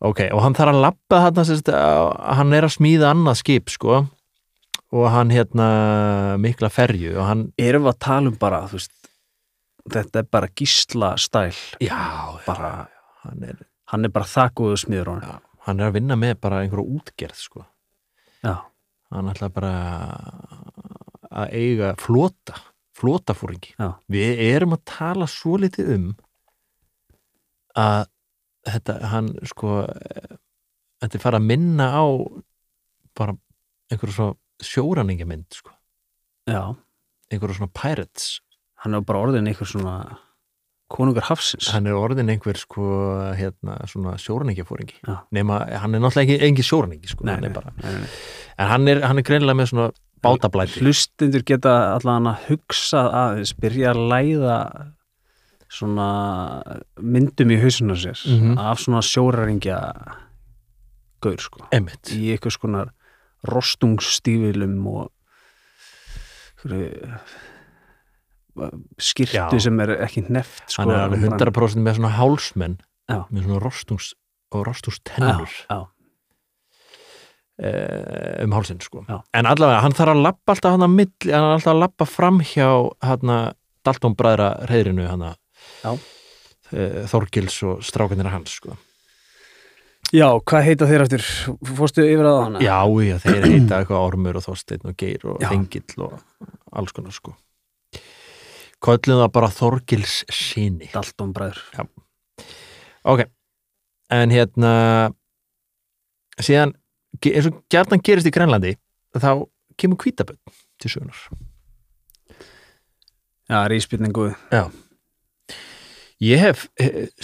ok, 0.00 0.24
og 0.32 0.42
hann 0.44 0.56
þarf 0.56 0.80
að 0.80 0.86
þarna 1.12 1.44
sérst, 1.48 1.70
hann 1.70 2.56
er 2.56 2.66
að 2.66 2.76
smíða 2.76 3.12
annað 3.12 3.40
skip 3.42 3.72
sko 3.72 4.00
og 4.90 5.06
hann 5.14 5.32
hérna 5.32 5.68
mikla 6.40 6.70
ferju 6.72 7.14
og 7.18 7.28
hann 7.28 7.44
erum 7.60 7.86
við 7.86 7.94
að 7.94 8.00
tala 8.06 8.32
um 8.32 8.38
bara 8.40 8.62
veist, 8.70 8.94
þetta 9.90 10.22
er 10.22 10.30
bara 10.32 10.50
gísla 10.56 11.12
stæl 11.20 11.52
já, 11.84 12.00
bara, 12.46 12.88
hann 13.26 13.44
er, 13.52 13.60
hann 13.92 14.08
er 14.08 14.14
bara 14.14 14.26
á 14.26 14.48
hann 14.48 15.22
já, 15.22 15.36
hann 15.68 15.80
er 15.80 15.90
að 15.90 16.00
vinna 16.00 16.16
með 16.18 16.40
bara 16.40 16.64
einhverju 16.64 16.98
útgerð 16.98 17.38
sko. 17.38 17.66
Já, 18.40 18.56
hann 19.10 19.30
ætla 19.32 19.50
bara 19.52 19.74
að 21.30 21.54
eiga 21.54 21.94
flota 22.00 22.58
flotafóringi 23.00 23.76
við 24.10 24.42
erum 24.50 24.74
að 24.76 24.86
tala 24.90 25.28
svo 25.30 25.56
litið 25.60 25.92
um 25.96 26.08
að 27.78 28.08
þetta, 28.68 28.96
hann 29.12 29.30
sko 29.48 29.84
þetta 31.00 31.16
er 31.16 31.22
fara 31.22 31.40
að 31.40 31.48
minna 31.48 31.86
á 31.96 32.04
bara 33.16 33.36
einhverju 33.90 34.16
svo 34.16 34.28
sjóraningamynd 34.60 35.56
sko, 35.56 35.72
já. 36.50 36.76
Einhverju 37.30 37.60
svona 37.60 37.72
pirates. 37.74 38.40
Hann 38.82 38.96
er 38.96 39.04
bara 39.06 39.22
orðin 39.24 39.48
einhver 39.48 39.68
svona 39.68 39.94
konungar 40.90 41.26
hafsins 41.30 41.70
hann 41.74 41.86
er 41.86 41.94
orðin 41.98 42.30
einhver 42.32 42.58
sko 42.58 42.82
hérna 43.38 43.78
svona 43.90 44.16
sjóraningafóringi 44.20 44.98
Já. 45.06 45.20
nema 45.32 45.60
hann 45.82 45.94
er 45.94 46.02
náttúrulega 46.02 46.36
ekki, 46.36 46.46
engin 46.48 46.66
sjóraningi 46.66 47.08
sko, 47.12 47.24
Nei, 47.28 47.34
hann 47.38 47.52
nei, 47.52 48.06
en 48.58 48.66
hann 48.74 48.88
er, 48.90 49.02
hann 49.06 49.18
er 49.22 49.26
greinilega 49.26 49.58
með 49.60 49.70
svona 49.72 49.90
bátablæti 50.20 50.82
hlustindur 50.82 51.44
geta 51.48 51.74
allan 51.96 52.26
að 52.28 52.48
hugsa 52.50 53.06
aðeins, 53.22 53.54
byrja 53.56 53.94
að 53.94 54.02
læða 54.12 54.56
svona 55.70 56.08
myndum 56.98 57.52
í 57.54 57.60
hausuna 57.62 57.94
sér 57.96 58.18
Mhm. 58.26 58.58
af 58.58 58.78
svona 58.82 59.00
sjóraringja 59.06 59.78
gaur 61.22 61.38
sko 61.38 61.66
Einmitt. 61.72 62.10
í 62.10 62.32
einhvers 62.34 62.58
konar 62.58 62.90
rostungsstífilum 63.46 64.86
og 64.86 65.10
einhverju, 66.64 66.90
uh, 67.06 67.18
skirtu 69.00 69.36
Já. 69.36 69.62
sem 69.62 69.80
er 69.84 69.94
ekki 70.06 70.24
neft 70.28 70.64
sko, 70.66 70.82
hann 70.82 70.92
er 70.94 71.04
alveg 71.04 71.24
100% 71.28 71.84
með 71.84 72.00
svona 72.00 72.12
hálsmenn 72.16 72.76
Já. 73.10 73.22
með 73.30 73.46
svona 73.46 73.62
rostungs 73.64 74.12
og 74.50 74.66
rostungstennur 74.66 75.54
eh, 77.60 78.44
um 78.44 78.54
hálsinn 78.56 78.82
sko 78.84 79.04
en 79.06 79.50
allavega 79.50 79.82
hann 79.84 79.96
þarf 79.96 80.14
að 80.14 80.22
lappa 80.26 80.54
alltaf 80.56 80.76
hann 80.76 80.86
að 80.86 80.94
milli 80.98 81.32
hann 81.32 81.48
er 81.48 81.56
alltaf 81.56 81.74
að 81.74 81.82
lappa 81.84 82.08
fram 82.08 82.40
hjá 82.44 82.68
hann 83.06 83.34
að 83.36 83.50
Dalton 83.86 84.16
bræðra 84.18 84.52
reyðrinu 84.68 85.08
hann 85.08 85.28
að 85.30 85.36
Já. 85.84 85.92
Þorgils 87.10 87.56
og 87.66 87.80
strákanir 87.82 88.30
hans 88.30 88.52
sko 88.60 88.76
já, 90.14 90.26
hvað 90.46 90.66
heita 90.66 90.88
þeir 90.90 91.04
eftir 91.04 91.24
fórstu 91.76 92.04
yfir 92.06 92.26
að 92.26 92.38
hana? 92.44 92.62
já, 92.64 92.78
já, 93.06 93.16
þeir 93.22 93.46
heita 93.46 93.80
eitthvað 93.80 94.06
Ormur 94.08 94.38
og 94.40 94.44
Þorsteinn 94.46 94.90
og 94.90 94.96
Geir 94.98 95.26
og 95.30 95.42
Já. 95.42 95.50
Þengill 95.52 96.04
og 96.06 96.16
alls 96.80 96.94
konar 96.96 97.14
sko 97.14 97.34
köllum 98.84 99.22
það 99.22 99.32
bara 99.34 99.52
Þorgils 99.54 100.20
síni 100.32 100.88
Dalton 100.92 101.34
bræður. 101.36 101.60
Ok, 103.04 103.24
en 104.12 104.34
hérna 104.34 104.72
síðan, 106.40 106.74
eins 107.20 107.48
og 107.50 107.60
gjarnan 107.72 108.02
gerist 108.04 108.28
í 108.28 108.34
Grænlandi 108.34 108.74
þá 109.16 109.46
kemur 109.80 110.00
kvítaböld 110.00 110.40
til 110.80 110.92
sögunar 110.92 111.20
já, 113.50 113.66
rísbyrningu 113.72 114.30
Ég 116.20 116.36
hef 116.36 116.66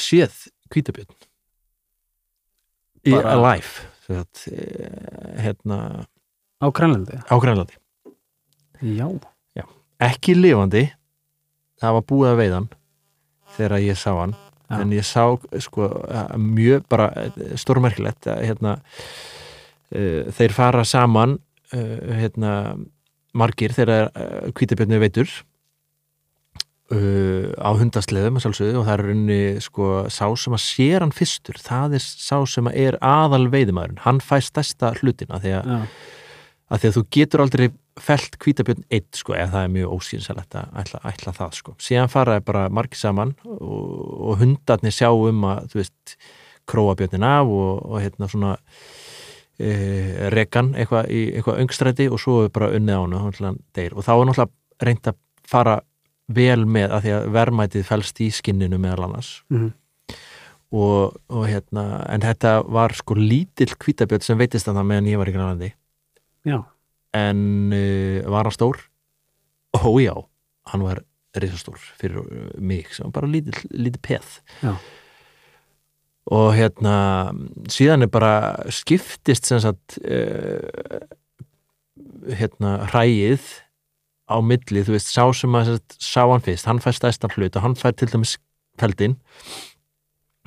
séð 0.00 0.46
kvítaböld 0.72 1.12
í 3.06 3.14
Alive 3.16 3.86
sagt, 4.06 4.46
eh, 4.48 5.42
hérna 5.42 6.06
á 6.62 6.66
Grænlandi? 6.72 7.18
Á 7.26 7.34
Grænlandi. 7.40 7.76
Já, 9.56 9.64
ekki 10.00 10.34
lifandi 10.34 10.86
það 11.86 11.96
var 11.98 12.06
búið 12.12 12.32
að 12.32 12.42
veiðan 12.42 12.68
þegar 13.56 13.80
ég 13.86 13.98
sá 14.00 14.10
hann. 14.18 14.36
Já. 14.66 14.80
en 14.82 14.92
ég 14.96 15.04
sá 15.06 15.22
sko 15.62 15.88
mjög 16.42 16.86
bara 16.90 17.10
stórmerkilegt 17.58 18.26
að 18.26 18.40
hérna 18.48 18.72
uh, 19.94 20.26
þeir 20.34 20.54
fara 20.56 20.82
saman 20.82 21.36
uh, 21.70 21.98
hérna 22.18 22.54
margir 23.36 23.74
þegar 23.76 24.10
uh, 24.10 24.48
kvítabjörnu 24.56 24.98
veitur 25.02 25.30
á 26.86 27.70
hundasleðum 27.74 28.36
og 28.38 28.44
það 28.46 28.92
er 28.92 29.00
runni 29.02 29.38
sko 29.58 29.86
sá 30.06 30.28
sem 30.38 30.54
að 30.54 30.60
sér 30.62 31.02
hann 31.02 31.14
fyrstur 31.14 31.58
það 31.58 31.96
er 31.98 32.04
sá 32.04 32.36
sem 32.46 32.68
að 32.70 32.76
er 32.78 32.98
aðal 33.02 33.48
veiðumæðurinn 33.50 34.04
hann 34.04 34.20
fæ 34.22 34.36
stærsta 34.46 34.92
hlutina 35.00 35.40
því 35.42 35.56
að 35.56 35.72
að 35.74 36.84
því 36.84 36.90
að 36.90 36.94
þú 36.94 37.02
getur 37.16 37.42
aldrei 37.42 37.66
felt 38.00 38.36
hvítabjörn 38.42 38.84
eitt 38.92 39.16
sko, 39.16 39.32
eða 39.34 39.50
það 39.54 39.64
er 39.66 39.72
mjög 39.76 39.92
óskynsalegt 39.96 40.56
að 40.60 40.74
ætla, 40.82 41.00
ætla 41.08 41.32
það 41.36 41.54
sko. 41.56 41.74
Síðan 41.80 42.10
faraði 42.12 42.44
bara 42.44 42.66
margir 42.68 43.00
saman 43.00 43.32
og, 43.44 43.94
og 44.30 44.40
hundarnir 44.42 44.92
sjá 44.92 45.08
um 45.14 45.46
að, 45.48 45.70
þú 45.72 45.80
veist, 45.80 46.16
króabjörnin 46.66 47.24
af 47.24 47.46
og, 47.46 47.82
og 47.86 48.00
hérna 48.02 48.28
svona 48.28 48.56
e, 49.58 49.70
rekan 50.34 50.72
eitthvað 50.76 51.10
í 51.14 51.20
eitthvað 51.38 51.60
öngstræti 51.64 52.08
og 52.12 52.20
svo 52.20 52.40
er 52.44 52.52
bara 52.54 52.72
unnið 52.76 52.98
á 52.98 53.00
hann 53.00 53.16
og 53.22 54.04
þá 54.04 54.12
er 54.12 54.26
náttúrulega 54.28 54.48
reynd 54.86 55.10
að 55.12 55.18
fara 55.46 55.76
vel 56.36 56.64
með 56.66 56.90
að 56.96 57.04
því 57.06 57.12
að 57.16 57.26
verðmætið 57.36 57.86
fælst 57.86 58.20
í 58.20 58.30
skinninu 58.34 58.80
meðal 58.82 59.06
annars 59.06 59.28
Mhm. 59.48 59.72
og, 60.74 61.14
og 61.30 61.44
hérna 61.46 61.84
en 62.10 62.20
þetta 62.26 62.56
var 62.66 62.92
sko 62.98 63.14
lítill 63.14 63.70
hvítabjörn 63.78 64.26
sem 64.26 64.38
veitist 64.38 64.66
að 64.68 64.80
það 64.80 64.88
meðan 64.90 65.10
ég 65.12 65.20
var 65.22 65.30
í 65.30 65.36
Grænlandi 65.36 65.70
já, 66.46 66.58
en 67.14 67.72
uh, 67.74 68.24
var 68.30 68.48
hann 68.48 68.56
stór? 68.56 68.80
Ó 69.76 69.98
já, 70.00 70.14
hann 70.72 70.86
var 70.86 71.02
risastór 71.40 71.80
fyrir 72.00 72.22
uh, 72.22 72.48
mig 72.58 72.92
sem 72.94 73.08
var 73.08 73.20
bara 73.20 73.32
lítið, 73.32 73.60
lítið 73.74 74.02
peð 74.06 74.32
Já. 74.62 74.72
og 76.32 76.48
hérna 76.56 76.96
síðan 77.72 78.06
er 78.06 78.10
bara 78.12 78.32
skiptist 78.72 79.48
sem 79.48 79.62
sagt 79.62 79.98
uh, 80.02 81.06
hérna 82.26 82.78
hræið 82.90 83.44
á 84.26 84.42
milli, 84.42 84.82
þú 84.82 84.96
veist, 84.96 85.12
sá 85.14 85.22
sem 85.36 85.54
að 85.54 85.76
sagt, 85.76 85.96
sá 86.02 86.24
hann 86.26 86.42
fyrst, 86.42 86.66
hann 86.66 86.82
fær 86.82 86.96
stæstan 86.96 87.34
hlut 87.36 87.56
og 87.56 87.62
hann 87.62 87.78
fær 87.78 87.94
til 87.94 88.10
dæmis 88.10 88.36
feldin 88.80 89.14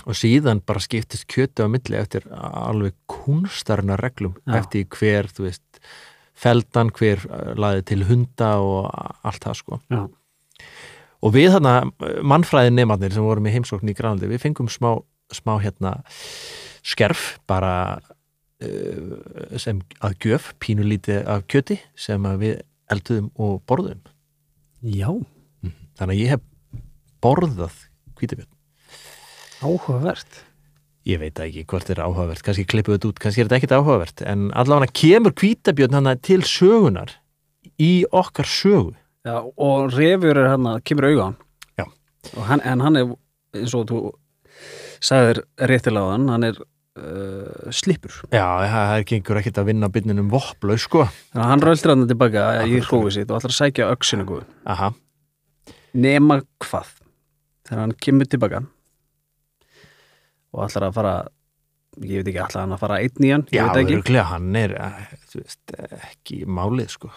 og 0.07 0.15
síðan 0.17 0.61
bara 0.67 0.81
skiptist 0.83 1.27
kjötu 1.31 1.65
á 1.65 1.67
milli 1.71 1.97
eftir 1.99 2.25
alveg 2.31 2.95
kunstarna 3.09 3.97
reglum 3.99 4.35
Já. 4.43 4.59
eftir 4.61 4.87
hver, 4.95 5.29
þú 5.31 5.47
veist 5.47 5.81
feldan, 6.39 6.91
hver 6.95 7.25
uh, 7.27 7.53
laði 7.59 7.85
til 7.91 8.05
hunda 8.09 8.53
og 8.63 8.87
allt 9.27 9.45
það 9.45 9.59
sko. 9.61 9.81
Já. 9.91 10.03
og 11.19 11.35
við 11.35 11.51
þarna 11.55 11.75
mannfræði 12.23 12.75
nefnarnir 12.75 13.15
sem 13.15 13.25
vorum 13.25 13.49
í 13.49 13.55
heimsókn 13.55 13.91
í 13.91 13.97
Grænlandi 13.97 14.29
við 14.31 14.43
fengum 14.45 14.71
smá, 14.71 14.93
smá 15.35 15.57
hérna 15.63 15.97
skerf 16.85 17.33
bara 17.49 17.99
uh, 17.99 19.57
sem 19.59 19.83
að 19.99 20.15
gjöf 20.23 20.53
pínulítið 20.63 21.27
af 21.27 21.43
kjöti 21.51 21.81
sem 21.99 22.23
við 22.41 22.61
elduðum 22.89 23.33
og 23.37 23.59
borðum 23.69 24.01
já, 24.79 25.11
þannig 25.99 26.15
að 26.15 26.21
ég 26.21 26.33
hef 26.33 26.45
borðað 27.23 27.75
hvítabjörn. 28.19 28.51
Áhugavert 29.59 30.43
ég 31.07 31.21
veit 31.21 31.39
ekki 31.39 31.65
hvort 31.69 31.87
þetta 31.87 32.01
er 32.01 32.05
áhugavert. 32.07 32.43
Kannski 32.45 32.67
klippu 32.67 32.95
þetta 32.95 33.11
út, 33.11 33.21
kannski 33.23 33.43
er 33.43 33.49
þetta 33.49 33.59
ekkit 33.61 33.75
áhugavert. 33.77 34.23
En 34.27 34.49
allavega 34.57 34.91
kemur 34.99 35.35
kvítabjörn 35.37 35.99
hann 35.99 36.11
til 36.25 36.41
sögunar 36.47 37.15
í 37.79 38.03
okkar 38.11 38.49
sögu. 38.49 38.95
Já, 39.27 39.39
og 39.43 39.93
refur 39.93 40.37
er 40.39 40.53
hann. 40.53 40.67
Að 40.67 40.83
kemur 40.87 41.09
hann, 42.47 42.61
en 42.63 42.83
hann 42.83 42.99
er 42.99 43.13
eins 43.55 43.73
og 43.77 43.87
þú 43.89 44.01
sagðir 45.03 45.43
réttilega 45.69 46.11
á 46.11 46.15
hann 46.15 46.47
er 46.47 46.57
uh, 46.59 47.69
slipur 47.71 48.13
já, 48.33 48.43
það 48.43 48.95
er 48.95 49.05
gengur 49.11 49.39
ekkit 49.41 49.61
að 49.61 49.69
vinna 49.71 49.91
byrninum 49.93 50.31
vopplau 50.33 50.77
sko. 50.79 51.05
Þannig 51.31 51.45
að 51.45 51.53
hann 51.53 51.65
röldur 51.65 51.93
hann 51.93 52.09
tilbaka 52.09 52.47
í 52.65 52.81
hrófið 52.83 53.15
sitt 53.15 53.31
og 53.31 53.39
ætlar 53.39 53.55
að 53.55 53.59
sækja 53.61 54.41
aha, 54.73 54.91
nema 55.93 56.41
hvað? 56.65 56.91
Þegar 57.69 57.83
hann 57.85 57.95
kemur 58.01 58.29
tilbaka 58.29 58.63
og 60.53 60.65
ætlar 60.67 60.87
að 60.89 60.93
fara 60.99 61.15
ég 61.99 62.19
veit 62.21 62.27
ekki, 62.29 62.43
ætlar 62.45 62.61
hann 62.63 62.75
að 62.75 62.79
fara 62.83 62.99
einn 63.03 63.25
í 63.25 63.31
hann 63.33 63.45
já, 63.51 63.63
veit 63.65 63.81
ekki, 63.83 63.95
öruglega 63.97 64.23
hann 64.29 64.55
er 64.55 64.75
eh, 64.77 65.07
veist, 65.35 65.73
ekki 66.11 66.43
málið 66.45 66.89
sko 66.95 67.09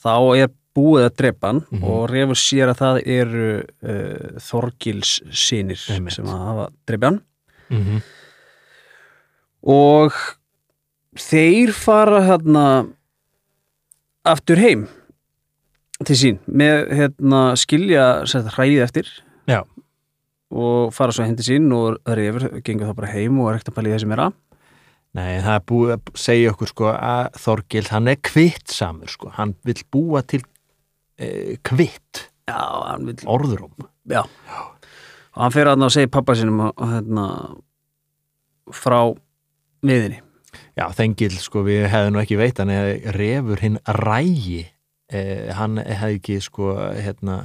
þá 0.00 0.14
er 0.40 0.48
búið 0.74 1.04
að 1.08 1.16
drepa 1.18 1.46
hann 1.50 1.62
Mhm. 1.70 1.84
og 1.84 2.10
refur 2.10 2.38
sér 2.38 2.70
að 2.72 2.78
það 2.80 3.00
eru 3.06 3.46
uh, 3.60 4.38
Þorgils 4.40 5.16
sínir 5.34 5.76
sem 5.82 6.06
að 6.30 6.44
hafa 6.46 6.68
drepa 6.86 7.06
hann 7.10 7.20
mm 7.70 7.82
-hmm. 7.84 8.02
og 9.62 10.14
þeir 11.18 11.72
fara 11.74 12.22
hérna 12.24 12.64
aftur 14.24 14.56
heim 14.62 14.86
til 16.06 16.16
sín 16.16 16.38
með 16.46 16.92
hérna 16.96 17.42
skilja 17.60 18.26
sett, 18.30 18.46
hræðið 18.56 18.82
eftir 18.86 19.08
Já. 19.50 19.64
Og 20.50 20.94
fara 20.94 21.14
svo 21.14 21.26
til 21.38 21.46
sín 21.46 21.68
og 21.74 22.00
refur 22.06 22.48
gengur 22.66 22.90
þá 22.90 22.96
bara 22.98 23.12
heim 23.12 23.38
og 23.40 23.50
er 23.50 23.58
ekkert 23.58 23.72
að 23.72 23.76
pæla 23.78 23.90
í 23.90 23.94
þessi 23.94 24.10
meira. 24.10 24.30
Nei, 25.18 25.40
það 25.42 25.54
er 25.56 25.62
búið 25.66 25.92
að 25.96 26.10
segja 26.22 26.50
okkur 26.52 26.70
sko 26.70 26.90
að 26.92 27.38
Þorgil, 27.42 27.86
hann 27.90 28.10
er 28.10 28.18
kvittsamur 28.22 29.10
sko, 29.10 29.32
hann 29.34 29.56
vill 29.66 29.80
búa 29.90 30.22
til 30.22 30.44
e, 31.18 31.56
kvitt, 31.66 32.26
Já, 32.50 32.98
vil 32.98 33.16
orðurum 33.30 33.88
Já. 34.10 34.22
Og 35.30 35.44
hann 35.44 35.54
fyrir 35.54 35.72
að 35.72 35.86
segja 35.94 36.10
pappa 36.10 36.34
sinum 36.38 36.62
hérna, 36.78 37.26
frá 38.74 38.98
miðinni. 39.86 40.22
Já, 40.78 40.88
þengil, 40.94 41.32
sko, 41.38 41.62
við 41.66 41.86
hefðum 41.90 42.16
nú 42.16 42.22
ekki 42.22 42.38
veit 42.38 42.58
hann 42.58 42.72
eða 42.74 43.14
refur 43.14 43.62
hinn 43.62 43.78
rægi 44.00 44.64
eh, 45.10 45.50
hann 45.54 45.78
hefði 45.78 46.18
ekki 46.18 46.38
sko, 46.42 46.72
hérna 46.98 47.44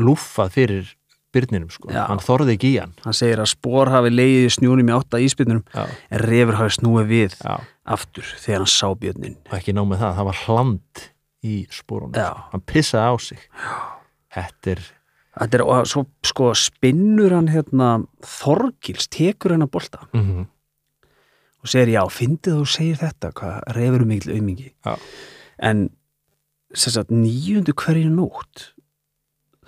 lúffað 0.00 0.56
fyrir 0.56 0.92
byrninum, 1.34 1.70
sko, 1.72 1.90
Já. 1.92 2.04
hann 2.08 2.22
þorði 2.24 2.56
ekki 2.56 2.70
í 2.74 2.78
hann 2.80 2.92
Hann 3.04 3.16
segir 3.16 3.42
að 3.42 3.50
spór 3.52 3.90
hafi 3.92 4.12
leiðið 4.12 4.46
í 4.48 4.52
snjúnum 4.56 4.90
í 4.90 4.94
átta 4.96 5.20
íspyrnunum 5.24 5.64
en 5.80 6.22
refur 6.24 6.58
hafi 6.60 6.76
snúið 6.78 7.10
við 7.10 7.36
já, 7.38 7.56
aftur 7.96 8.30
þegar 8.44 8.64
hann 8.64 8.72
sá 8.74 8.86
björnin. 9.00 9.36
ekki 9.56 9.74
nóg 9.76 9.90
með 9.90 10.04
það, 10.04 10.14
það 10.20 10.30
var 10.30 10.40
hland 10.44 11.04
í 11.40 11.56
spórunum, 11.72 12.14
sko. 12.18 12.46
hann 12.54 12.66
pissaði 12.66 13.10
á 13.10 13.14
sig 13.18 13.44
Þetta 14.30 14.74
er 14.76 14.88
Þetta 15.40 15.56
er, 15.56 15.62
og 15.62 15.86
svo 15.88 16.02
sko 16.26 16.48
spinnur 16.58 17.32
hann 17.32 17.48
hérna 17.50 17.90
Þorgils, 18.26 19.06
tekur 19.08 19.54
hann 19.54 19.64
að 19.66 19.72
bolta 19.78 20.02
mm 20.12 20.48
og 21.60 21.68
segir 21.68 21.92
já, 21.92 22.02
fyndið 22.08 22.54
þú 22.60 22.66
segir 22.72 23.00
þetta, 23.00 23.30
hvað 23.36 23.56
refur 23.76 24.04
um 24.04 24.08
mikil 24.08 24.36
aumingi. 24.38 24.70
Já. 24.86 24.94
En 25.70 25.82
sagt, 26.72 27.10
nýjundu 27.12 27.74
hverju 27.76 28.10
nótt 28.14 28.70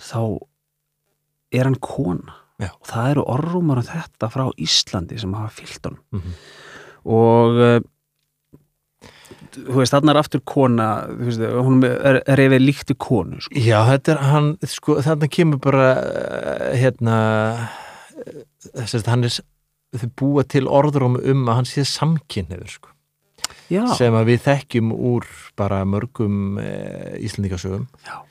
þá 0.01 0.23
er 1.53 1.69
hann 1.69 1.79
kona 1.81 2.39
Já. 2.61 2.71
og 2.71 2.87
það 2.89 3.11
eru 3.15 3.25
orrumar 3.35 3.81
um 3.83 3.89
þetta 3.89 4.29
frá 4.33 4.45
Íslandi 4.57 5.19
sem 5.19 5.35
hafa 5.35 5.51
fyllt 5.57 5.89
honum 5.89 6.03
-hmm. 6.13 6.37
og 7.05 7.63
uh, 7.63 7.81
þú 9.53 9.79
veist, 9.81 9.93
þarna 9.95 10.15
er 10.15 10.21
aftur 10.21 10.43
kona 10.49 10.89
þú 11.09 11.29
veist, 11.29 11.45
hún 11.67 11.85
er, 11.87 12.21
er 12.27 12.41
refið 12.41 12.65
líkti 12.65 12.97
konu 12.99 13.41
sko. 13.41 13.55
Já, 13.59 13.79
þetta 13.91 14.15
er 14.15 14.23
hann, 14.31 14.51
sko, 14.69 14.99
þarna 15.05 15.29
kemur 15.29 15.61
bara 15.63 15.89
eh, 16.01 16.79
hérna 16.83 17.17
þess 18.71 19.01
að 19.03 19.11
hann 19.13 19.29
er 19.29 19.37
þau 20.01 20.09
búa 20.17 20.45
til 20.49 20.65
orðrum 20.71 21.19
um 21.21 21.45
að 21.49 21.61
hann 21.61 21.69
sé 21.69 21.85
samkynniður 21.89 22.77
sko, 22.79 22.93
Já, 23.73 23.85
sem 23.97 24.15
að 24.17 24.33
við 24.33 24.45
þekkjum 24.47 24.93
úr 24.93 25.27
bara 25.59 25.83
mörgum 25.89 26.59
e, 26.61 26.71
Íslandikasögum 27.25 27.87
Já. 28.07 28.23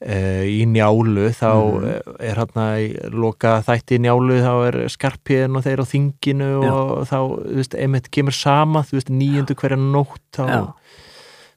E, 0.00 0.18
í 0.50 0.66
njálu 0.68 1.30
þá 1.36 1.50
mm. 1.54 1.86
er 2.28 2.40
hann 2.42 2.60
að 2.62 3.14
loka 3.16 3.56
þætti 3.66 3.98
í 3.98 4.02
njálu 4.04 4.38
þá 4.44 4.52
er 4.66 4.78
skarpiðin 4.92 5.58
og 5.58 5.64
þeir 5.66 5.82
á 5.82 5.86
þinginu 5.92 6.50
Já. 6.52 6.70
og 6.74 6.92
þá, 7.08 7.16
þú 7.16 7.56
veist, 7.60 7.76
einmitt 7.80 8.10
kemur 8.14 8.36
sama 8.36 8.84
þú 8.86 8.98
veist, 8.98 9.10
nýjundu 9.12 9.56
hverja 9.58 9.80
nótt 9.80 10.22
þá 10.36 10.44
Já. 10.50 10.62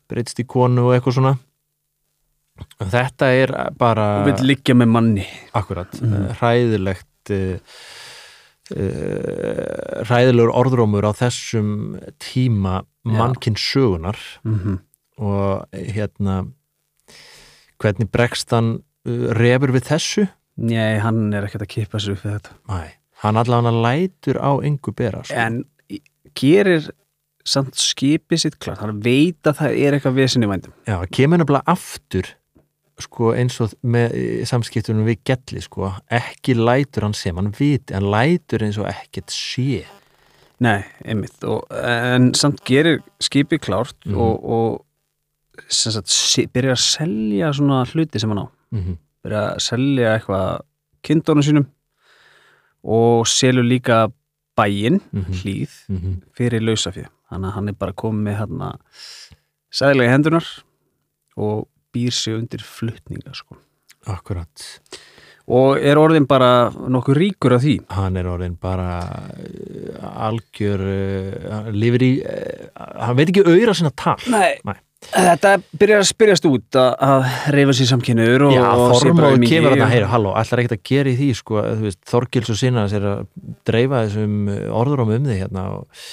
breytst 0.09 0.41
í 0.41 0.47
konu 0.49 0.89
og 0.89 0.97
eitthvað 0.97 1.19
svona 1.19 1.35
og 2.79 2.91
þetta 2.91 3.31
er 3.39 3.55
bara 3.79 4.09
og 4.21 4.29
vil 4.31 4.49
liggja 4.51 4.75
með 4.75 4.91
manni 4.91 5.25
Akkurat, 5.55 5.93
Mhm. 6.01 6.29
hræðilegt 6.41 7.31
uh, 7.31 7.55
uh, 8.75 10.03
hræðilegur 10.07 10.51
orðrómur 10.51 11.07
á 11.07 11.11
þessum 11.15 11.99
tíma 12.19 12.81
mannkinn 13.07 13.59
sögunar 13.59 14.19
mm 14.43 14.79
og 15.19 15.65
hérna 15.73 16.45
hvernig 17.79 18.09
bregst 18.11 18.51
hann 18.55 18.73
uh, 19.07 19.29
refur 19.39 19.71
við 19.75 19.87
þessu? 19.91 20.27
Nei, 20.59 20.97
hann 20.99 21.29
er 21.33 21.45
ekkert 21.47 21.63
að 21.63 21.71
kippa 21.75 21.99
sér 22.03 22.17
upp 22.17 22.25
við 22.25 22.33
þetta 22.37 22.55
Nei, 22.73 22.89
hann 23.23 23.37
allavega 23.39 23.71
lætur 23.85 24.39
á 24.43 24.51
engu 24.67 24.91
bera 24.95 25.21
sko. 25.23 25.35
en 25.39 25.61
gerir 26.37 26.89
samt 27.49 27.79
skipið 27.79 28.41
sitt 28.43 28.57
klart 28.61 28.81
hann 28.83 28.99
veit 29.01 29.47
að 29.47 29.55
það 29.61 29.77
er 29.85 29.95
eitthvað 29.97 30.17
vesin 30.19 30.43
í 30.45 30.49
vændum 30.51 30.73
Já, 30.85 30.97
kemur 31.15 31.39
nefnilega 31.41 31.71
aftur 31.71 32.27
sko 32.99 33.29
eins 33.31 33.55
og 33.63 33.71
með 33.87 34.11
samskiptunum 34.49 35.05
við 35.07 35.21
gelli 35.29 35.61
sko, 35.63 35.87
ekki 36.11 36.57
lætur 36.59 37.05
hann 37.07 37.15
sem 37.15 37.37
hann 37.39 37.53
viti, 37.55 37.95
hann 37.95 38.09
lætur 38.11 38.65
eins 38.67 38.77
og 38.81 38.89
ekkert 38.91 39.31
sé 39.31 39.85
Nei, 40.59 40.81
einmitt 41.07 41.39
og, 41.47 41.63
en 41.71 42.33
samt 42.35 42.59
gerir 42.67 42.99
skipið 43.23 43.61
klárt 43.63 43.95
Mhm. 44.03 44.17
og, 44.19 44.43
og 44.43 44.85
sagt, 45.67 46.53
byrjar 46.53 46.75
að 46.77 46.83
selja 46.85 47.51
svona 47.53 47.83
hluti 47.91 48.19
sem 48.19 48.29
hann 48.29 48.45
á 48.45 48.47
mm 48.71 48.79
-hmm. 48.83 48.97
byrjar 49.23 49.43
að 49.53 49.59
selja 49.59 50.13
eitthvað 50.17 50.61
kindónum 51.03 51.43
sínum 51.43 51.65
og 52.83 53.27
selur 53.27 53.63
líka 53.63 54.07
bæinn 54.57 54.99
Mhm. 55.13 55.31
hlýð 55.33 55.71
Mm 55.89 55.97
-hmm. 55.97 56.15
fyrir 56.35 56.61
lausafið 56.61 57.07
þannig 57.31 57.47
að 57.49 57.53
hann 57.53 57.67
er 57.69 57.73
bara 57.73 57.93
komið 57.93 58.23
með 58.23 58.37
hérna 58.39 58.73
sæðilega 59.71 60.11
hendunar 60.11 60.45
og 61.37 61.67
býr 61.95 62.11
sig 62.11 62.33
undir 62.35 62.59
flutninga 62.61 63.33
sko. 63.33 63.55
Akkurat 64.07 64.89
og 65.47 65.77
er 65.81 65.95
orðin 65.97 66.27
bara 66.27 66.69
nokkuð 66.69 67.15
ríkur 67.17 67.53
af 67.55 67.61
því 67.63 67.79
hann 67.89 68.17
er 68.17 68.25
orðin 68.25 68.55
bara 68.59 68.99
uh, 69.01 70.27
algjör 70.29 70.79
uh, 70.79 71.71
lifir 71.71 72.01
í 72.01 72.21
uh, 72.21 72.67
hann 73.05 73.15
veit 73.17 73.29
ekki 73.29 73.43
auðra 73.43 73.73
sinna 73.73 73.89
tal 73.95 74.17
Nei. 74.29 74.59
Nei. 74.63 74.75
Þetta 75.09 75.51
byrjar 75.79 76.01
að 76.03 76.07
spyrjast 76.09 76.45
út 76.49 76.75
að, 76.77 76.89
að 77.07 77.27
reyfa 77.55 77.73
sér 77.77 77.87
samkynur 77.93 78.43
og, 78.49 78.51
og 78.53 78.57
sé 78.59 78.65
bara 78.67 78.99
Þormóður 78.99 79.37
aumingi 79.37 79.51
kemur 79.53 79.73
að 79.73 79.83
og- 79.85 79.93
heyra, 79.93 80.09
halló, 80.11 80.33
ætlar 80.37 80.61
ekkert 80.63 80.75
að 80.75 80.81
gera 80.91 81.09
í 81.09 81.15
því 81.17 81.29
sko, 81.39 81.61
þú 81.63 81.85
veist, 81.87 81.99
Þorgils 82.11 82.51
og 82.51 82.59
sinna 82.59 82.83
er 82.97 83.07
að 83.13 83.21
dreifa 83.69 84.01
þessum 84.05 84.35
orðurum 84.81 85.13
um 85.15 85.29
þig 85.31 85.39
hérna 85.45 85.63
og, 85.77 86.03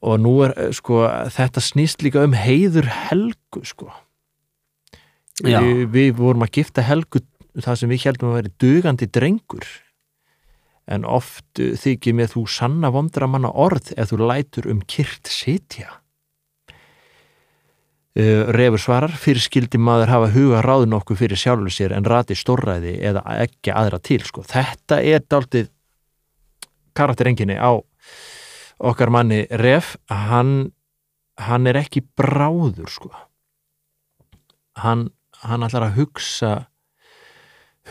og 0.00 0.16
nú 0.24 0.32
er, 0.46 0.54
eh, 0.64 0.72
sko, 0.80 1.02
þetta 1.36 1.64
snýst 1.68 2.06
líka 2.06 2.24
um 2.24 2.34
heiður 2.40 2.88
Helgu, 3.10 3.62
sko. 3.68 3.92
Já. 5.44 5.60
við, 5.62 6.16
vorum 6.18 6.42
að 6.48 6.56
gifta 6.58 6.82
Helgu 6.82 7.20
það 7.62 7.78
sem 7.78 7.92
við 7.92 8.08
heldum 8.08 8.32
að 8.32 8.40
veri 8.40 8.54
dugandi 8.64 9.06
drengur. 9.12 9.68
En 10.88 11.04
oft 11.04 11.44
þykir 11.60 12.16
með 12.16 12.32
þú 12.32 12.48
sanna 12.48 12.88
vondra 12.90 13.28
manna 13.28 13.52
orð 13.52 13.92
ef 13.94 14.08
þú 14.10 14.24
lætur 14.24 14.70
um 14.72 14.80
kyrt 14.88 15.28
sitja 15.28 15.92
Refur 18.16 18.80
svarar, 18.80 19.12
fyrir 19.14 19.42
skildi 19.44 19.78
maður 19.78 20.10
hafa 20.10 20.30
huga 20.32 20.62
ráðun 20.64 20.96
okkur 20.96 21.18
fyrir 21.20 21.38
sjálfur 21.38 21.70
sér 21.70 21.92
en 21.94 22.06
rati 22.08 22.34
stórræði 22.34 22.96
eða 23.04 23.22
ekki 23.44 23.70
aðra 23.70 24.00
til 24.02 24.22
sko. 24.26 24.42
þetta 24.42 25.02
er 25.04 25.22
dáltið 25.22 25.68
karakterenginni 26.98 27.58
á 27.60 27.78
okkar 28.78 29.12
manni 29.12 29.44
Ref 29.50 29.96
hann, 30.10 30.72
hann 31.38 31.66
er 31.70 31.78
ekki 31.78 32.02
bráður 32.18 32.90
sko. 32.90 33.12
hann, 34.82 35.10
hann 35.44 35.68
ætlar 35.68 35.90
að 35.90 36.00
hugsa 36.00 36.52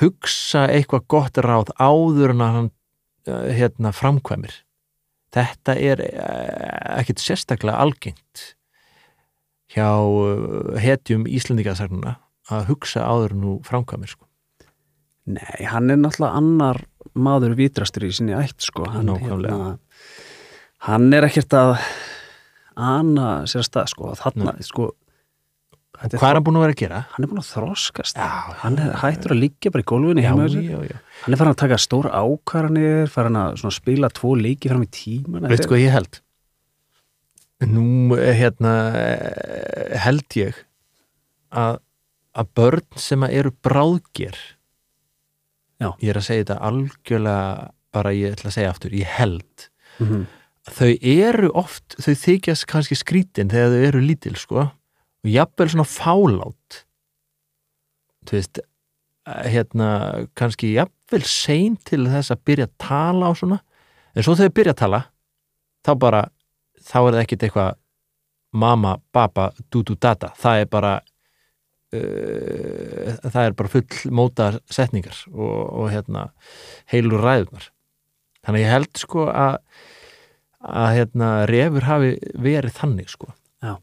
hugsa 0.01 0.67
eitthvað 0.71 1.07
gott 1.07 1.39
ráð 1.41 1.71
áður 1.79 2.35
en 2.35 2.43
að 2.43 2.55
hann 2.57 2.69
uh, 3.29 3.47
hérna, 3.53 3.93
framkvæmir 3.95 4.63
þetta 5.35 5.75
er 5.75 6.03
uh, 6.03 6.99
ekkit 6.99 7.23
sérstaklega 7.23 7.79
algengt 7.81 8.53
hjá 9.73 9.89
uh, 9.99 10.77
hetjum 10.81 11.25
Íslendingasagnuna 11.27 12.17
að 12.53 12.69
hugsa 12.71 13.03
áður 13.03 13.35
nú 13.35 13.55
framkvæmir 13.67 14.13
sko. 14.13 14.23
Nei, 15.27 15.65
hann 15.67 15.91
er 15.91 15.99
náttúrulega 15.99 16.39
annar 16.39 16.79
maður 17.17 17.57
vitrastur 17.59 18.05
í 18.07 18.13
sinni 18.15 18.35
ætt 18.37 18.63
sko. 18.63 18.85
hann, 18.93 19.09
Nákvæmlega. 19.09 19.73
hann 20.87 21.09
er 21.13 21.27
ekkert 21.27 21.55
að 21.57 21.73
ana 22.77 23.27
sér 23.49 23.63
að 23.65 23.67
stað 23.67 23.91
sko. 23.91 24.13
þarna, 24.21 24.53
sko 24.63 24.93
er 25.97 26.13
hvað 26.13 26.29
er 26.29 26.37
hann 26.37 26.45
búin 26.45 26.59
að 26.59 26.63
vera 26.63 26.75
að 26.75 26.81
gera? 26.83 26.99
hann 27.13 27.25
er 27.25 27.31
búin 27.31 27.41
að 27.41 27.49
þroskast 27.49 28.19
Já, 28.19 28.29
hann 28.61 28.77
er 28.81 28.93
hættur 29.01 29.33
að 29.33 29.41
liggja 29.41 29.73
bara 29.73 29.83
í 29.83 29.87
gólfinu 29.91 30.23
já, 30.23 30.31
já, 30.53 30.79
já. 30.91 30.99
hann 31.23 31.33
er 31.33 31.41
farin 31.41 31.55
að 31.55 31.61
taka 31.63 31.79
stóra 31.81 32.13
ákvarðanir 32.21 33.11
farin 33.11 33.39
að 33.41 33.65
spila 33.73 34.11
tvo 34.13 34.35
leiki 34.37 34.71
fram 34.71 34.85
í 34.85 34.91
tíman 34.93 35.49
veistu 35.49 35.71
hvað 35.71 35.83
ég 35.83 35.95
held? 35.97 36.21
Nú 37.65 38.15
eh, 38.17 38.35
hérna 38.37 38.73
eh, 38.93 39.97
held 40.03 40.37
ég 40.37 40.57
að, 41.49 41.79
að 42.37 42.51
börn 42.59 42.99
sem 43.01 43.25
að 43.25 43.37
eru 43.39 43.53
bráðger 43.65 44.37
Já. 45.81 45.93
ég 46.01 46.11
er 46.11 46.19
að 46.19 46.27
segja 46.27 46.43
þetta 46.43 46.59
algjörlega 46.69 47.71
bara 47.97 48.13
ég 48.13 48.35
ætla 48.35 48.51
að 48.51 48.57
segja 48.57 48.73
aftur, 48.73 48.93
ég 48.93 49.09
held 49.17 49.69
mm 49.97 50.07
-hmm. 50.07 50.25
þau 50.77 50.91
eru 51.01 51.51
oft, 51.53 51.97
þau 51.97 52.13
þykjast 52.13 52.67
kannski 52.69 52.95
skrítin 52.95 53.49
þegar 53.49 53.73
þau 53.73 53.87
eru 53.89 54.01
lítil 54.01 54.35
sko 54.35 54.59
og 54.67 55.29
jafnvel 55.29 55.69
svona 55.69 55.89
fálát 55.89 56.83
þú 58.27 58.37
veist 58.37 58.59
eh, 58.59 59.49
hérna, 59.49 60.27
kannski 60.35 60.73
jafnvel 60.75 61.23
sein 61.23 61.77
til 61.77 62.05
þess 62.05 62.31
að 62.31 62.43
byrja 62.45 62.69
að 62.69 62.77
tala 62.77 63.29
og 63.29 63.37
svona, 63.37 63.61
en 64.13 64.23
svo 64.23 64.35
þegar 64.35 64.49
þau 64.49 64.57
byrja 64.59 64.71
að 64.71 64.81
tala 64.83 65.01
þá 65.87 65.93
bara, 65.95 66.21
þá 66.87 66.97
er 67.01 67.11
það 67.11 67.21
ekkit 67.23 67.45
eitthvað 67.47 67.77
mama, 68.57 68.97
baba, 69.13 69.51
du-du, 69.71 69.97
data 69.99 70.31
það 70.39 70.63
er 70.63 70.69
bara 70.71 70.93
uh, 71.93 73.15
það 73.27 73.41
er 73.43 73.57
bara 73.59 73.73
full 73.75 74.13
móta 74.15 74.51
setningar 74.71 75.19
og, 75.33 75.59
og 75.83 75.91
hérna 75.93 76.29
heilur 76.91 77.23
ræðunar 77.23 77.69
þannig 78.47 78.61
að 78.61 78.63
ég 78.63 78.75
held 78.75 79.03
sko 79.03 79.27
að 79.31 79.59
að 80.67 80.87
hérna 80.95 81.27
refur 81.49 81.85
hafi 81.85 82.15
verið 82.33 82.73
þannig 82.79 83.11
sko. 83.11 83.29
Já. 83.61 83.77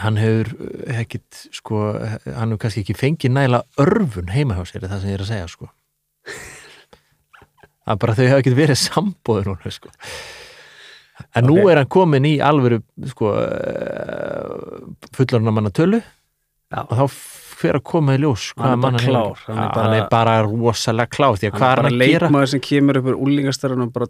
hann 0.00 0.16
hefur 0.16 0.48
ekkit 0.88 1.42
sko, 1.52 1.82
hann 2.24 2.54
hefur 2.54 2.62
kannski 2.64 2.82
ekki 2.82 2.96
fengið 2.96 3.34
næla 3.36 3.62
örfun 3.82 4.32
heima 4.32 4.56
hjá 4.56 4.64
sér 4.70 4.88
það 4.88 5.02
sem 5.02 5.12
ég 5.12 5.18
er 5.18 5.24
að 5.26 5.32
segja 5.34 5.50
sko. 5.52 5.70
Er 7.82 7.98
bara 7.98 8.14
þau 8.14 8.28
hafa 8.30 8.42
ekkit 8.44 8.54
verið 8.54 8.78
sambóður 8.78 9.48
núna 9.50 9.70
sko 9.74 9.90
en 11.34 11.44
nú 11.46 11.58
Ok. 11.62 11.70
er 11.72 11.76
hann 11.82 11.86
komin 11.88 12.24
í 12.28 12.34
alvöru 12.42 12.82
sko 13.06 13.32
fullorna 15.16 15.52
manna 15.52 15.70
tölu 15.70 16.00
Já. 16.72 16.82
og 16.88 16.96
þá 16.98 17.06
fer 17.62 17.76
að 17.78 17.84
koma 17.84 18.14
í 18.16 18.20
ljós 18.22 18.48
Hann 18.58 18.72
er 18.72 18.82
bara 18.82 18.98
hann 18.98 19.06
klár, 19.06 19.38
hann 19.46 19.58
er 19.58 19.68
bara- 19.74 19.82
hann 19.84 19.94
er 20.00 20.08
bara 20.10 20.36
rosalega 20.46 21.10
klár 21.12 21.36
því 21.38 21.50
að 21.50 21.52
hann 21.52 21.60
hvað 21.60 21.68
er 21.68 21.72
er 21.72 21.76
bara 21.76 21.88
hann 21.88 22.00
að 22.00 22.08
gera 22.12 22.28
leikmaður 22.28 22.48
sem 22.54 22.60
kemur 22.60 22.96
upp 22.98 23.04
úr 23.12 23.18
úlingastarinn 23.26 23.82
og 23.86 23.92
bara, 23.92 24.06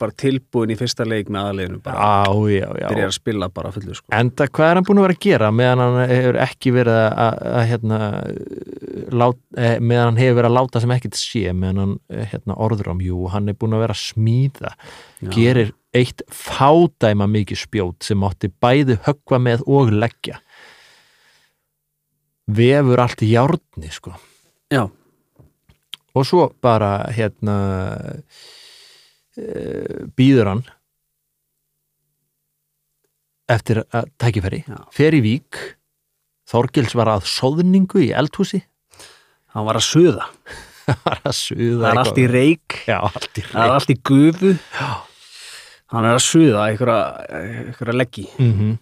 bara 0.00 0.14
tilbúin 0.18 0.72
í 0.74 0.76
fyrsta 0.78 1.06
leik 1.06 1.28
með 1.32 1.48
aðleginu 1.50 1.78
bara 1.84 2.06
byrjar 2.34 3.06
að 3.06 3.14
spila 3.14 3.48
bara 3.54 3.70
fullu 3.74 3.94
sko. 3.94 4.08
Enda 4.14 4.46
hvað 4.50 4.70
er 4.70 4.80
hann 4.80 4.86
búin 4.88 5.00
að 5.00 5.06
vera 5.06 5.16
að 5.16 5.22
gera 5.26 5.50
meðan 5.54 5.82
hann 5.84 6.10
hefur 6.10 6.38
ekki 6.44 6.72
verið 6.74 6.98
að, 6.98 7.12
að, 7.24 7.38
að 7.50 7.68
hérna, 7.70 8.00
lát, 9.22 9.40
eh, 9.56 9.76
meðan 9.78 10.10
hann 10.10 10.20
hefur 10.22 10.38
verið 10.40 10.50
að 10.50 10.56
láta 10.58 10.82
sem 10.82 10.94
ekkert 10.96 11.20
sé 11.20 11.54
meðan 11.54 11.80
hann 11.82 11.94
eh, 12.10 12.26
hérna, 12.32 12.58
orður 12.66 12.90
ám 12.94 13.04
jú, 13.04 13.20
hann 13.32 13.52
er 13.52 13.58
búin 13.60 13.76
að 13.78 13.84
vera 13.84 13.96
að 13.96 14.02
smíða 14.02 14.74
Já. 14.74 15.30
gerir 15.36 15.72
eitt 15.94 16.24
fádæma 16.34 17.28
mikið 17.30 17.62
spjót 17.62 18.08
sem 18.08 18.26
átti 18.26 18.50
bæði 18.50 18.98
höggva 19.06 19.40
með 19.42 19.62
og 19.70 19.94
leggja 19.94 20.40
vefur 22.50 23.00
allt 23.04 23.22
í 23.24 23.30
járni 23.30 23.94
sko 23.94 24.16
Já. 24.74 24.88
og 26.14 26.26
svo 26.26 26.50
bara 26.64 26.96
hérna 27.14 27.56
býður 30.16 30.50
hann 30.52 30.64
eftir 33.50 33.82
að 33.92 34.06
tækifæri. 34.20 34.62
Já. 34.68 34.78
fer 34.94 35.16
í 35.16 35.22
vík. 35.24 35.58
Þorgils 36.48 36.94
var 36.96 37.10
að 37.12 37.26
soðningu 37.28 38.02
í 38.04 38.12
eldhúsi. 38.16 38.62
Hann 39.54 39.66
var 39.68 39.80
að 39.80 39.86
suða. 39.88 40.28
Var 40.84 41.22
að 41.24 41.32
suða 41.32 41.78
það 41.80 41.86
er 41.88 41.98
allt 42.02 42.18
í 42.20 42.24
reik 42.28 42.74
það 42.84 43.54
er 43.62 43.70
allt 43.72 43.92
í 43.94 43.94
gufu. 44.04 44.50
Hann 45.94 46.04
er 46.04 46.18
að 46.18 46.20
suða 46.20 46.66
einhverja 46.68 47.94
leggi. 47.96 48.26
Mm 48.36 48.50
-hmm. 48.58 48.74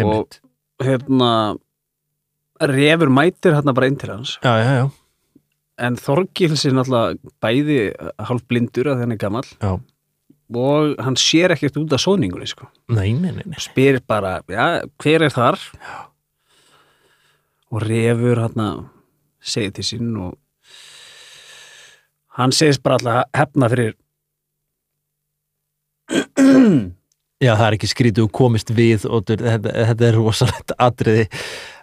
Og- 0.00 0.38
hérna 0.80 1.58
refur 2.60 3.12
mætir 3.12 3.52
hérna 3.52 3.74
bara 3.76 3.86
inn 3.86 3.98
til 4.00 4.10
hans. 4.14 4.38
Já, 4.40 4.56
já, 4.56 4.72
já, 4.80 4.90
en 5.76 5.98
Þorgils 6.00 6.64
er 6.66 6.74
náttúrulega 6.76 7.34
bæði 7.42 7.78
hálf 8.28 8.46
blindur 8.48 8.90
að 8.92 9.02
þenni 9.02 9.18
gamall 9.20 9.48
já. 9.60 9.72
og 10.56 10.96
hann 11.04 11.18
sér 11.20 11.54
ekkert 11.56 11.78
út 11.82 11.92
af 11.96 12.02
sóningunni 12.02 12.48
sko. 12.48 12.68
Nei, 12.88 13.12
nei, 13.12 13.32
nei, 13.36 13.60
spyr 13.60 14.00
bara, 14.06 14.38
já, 14.48 14.86
hver 15.02 15.26
er 15.26 15.34
þar 15.34 15.60
já. 15.76 15.96
og 17.70 17.84
refur 17.84 18.42
hann 18.46 18.88
segir 19.40 19.76
til 19.76 19.86
sín 19.86 20.16
og 20.16 20.34
hann 22.40 22.52
segist 22.52 22.82
bara 22.84 22.98
alltaf 23.00 23.36
hefna 23.36 23.70
fyrir 23.72 23.96
Já, 27.36 27.52
það 27.52 27.66
er 27.66 27.74
ekki 27.76 27.88
skrítið 27.90 28.24
og 28.24 28.32
komist 28.32 28.70
við 28.72 29.02
og 29.10 29.26
þetta, 29.28 29.72
þetta 29.90 30.06
er 30.06 30.14
rosalegt 30.16 30.72
atriði 30.80 31.26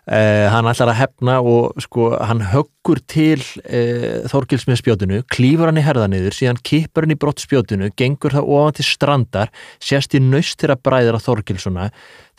uh, 0.09 0.45
hann 0.51 0.67
ætlar 0.69 0.91
að 0.91 0.99
hefna 0.99 1.37
og 1.41 1.77
sko, 1.83 2.09
hann 2.19 2.43
höggur 2.51 3.01
til 3.09 3.39
uh, 3.39 4.23
Þorgils 4.31 4.67
með 4.69 4.81
spjótinu, 4.81 5.21
klífur 5.31 5.69
hann 5.69 5.79
í 5.79 5.85
herðaniður 5.85 6.35
síðan 6.37 6.61
kippur 6.65 7.07
hann 7.07 7.15
í 7.15 7.19
brott 7.19 7.43
spjótinu 7.43 7.91
gengur 7.99 8.35
það 8.35 8.49
ofan 8.57 8.77
til 8.79 8.87
strandar 8.87 9.53
sérst 9.83 10.17
í 10.17 10.21
þeirra 10.21 10.79
bræðir 10.79 11.19
að 11.19 11.27
Þorgilsona 11.27 11.89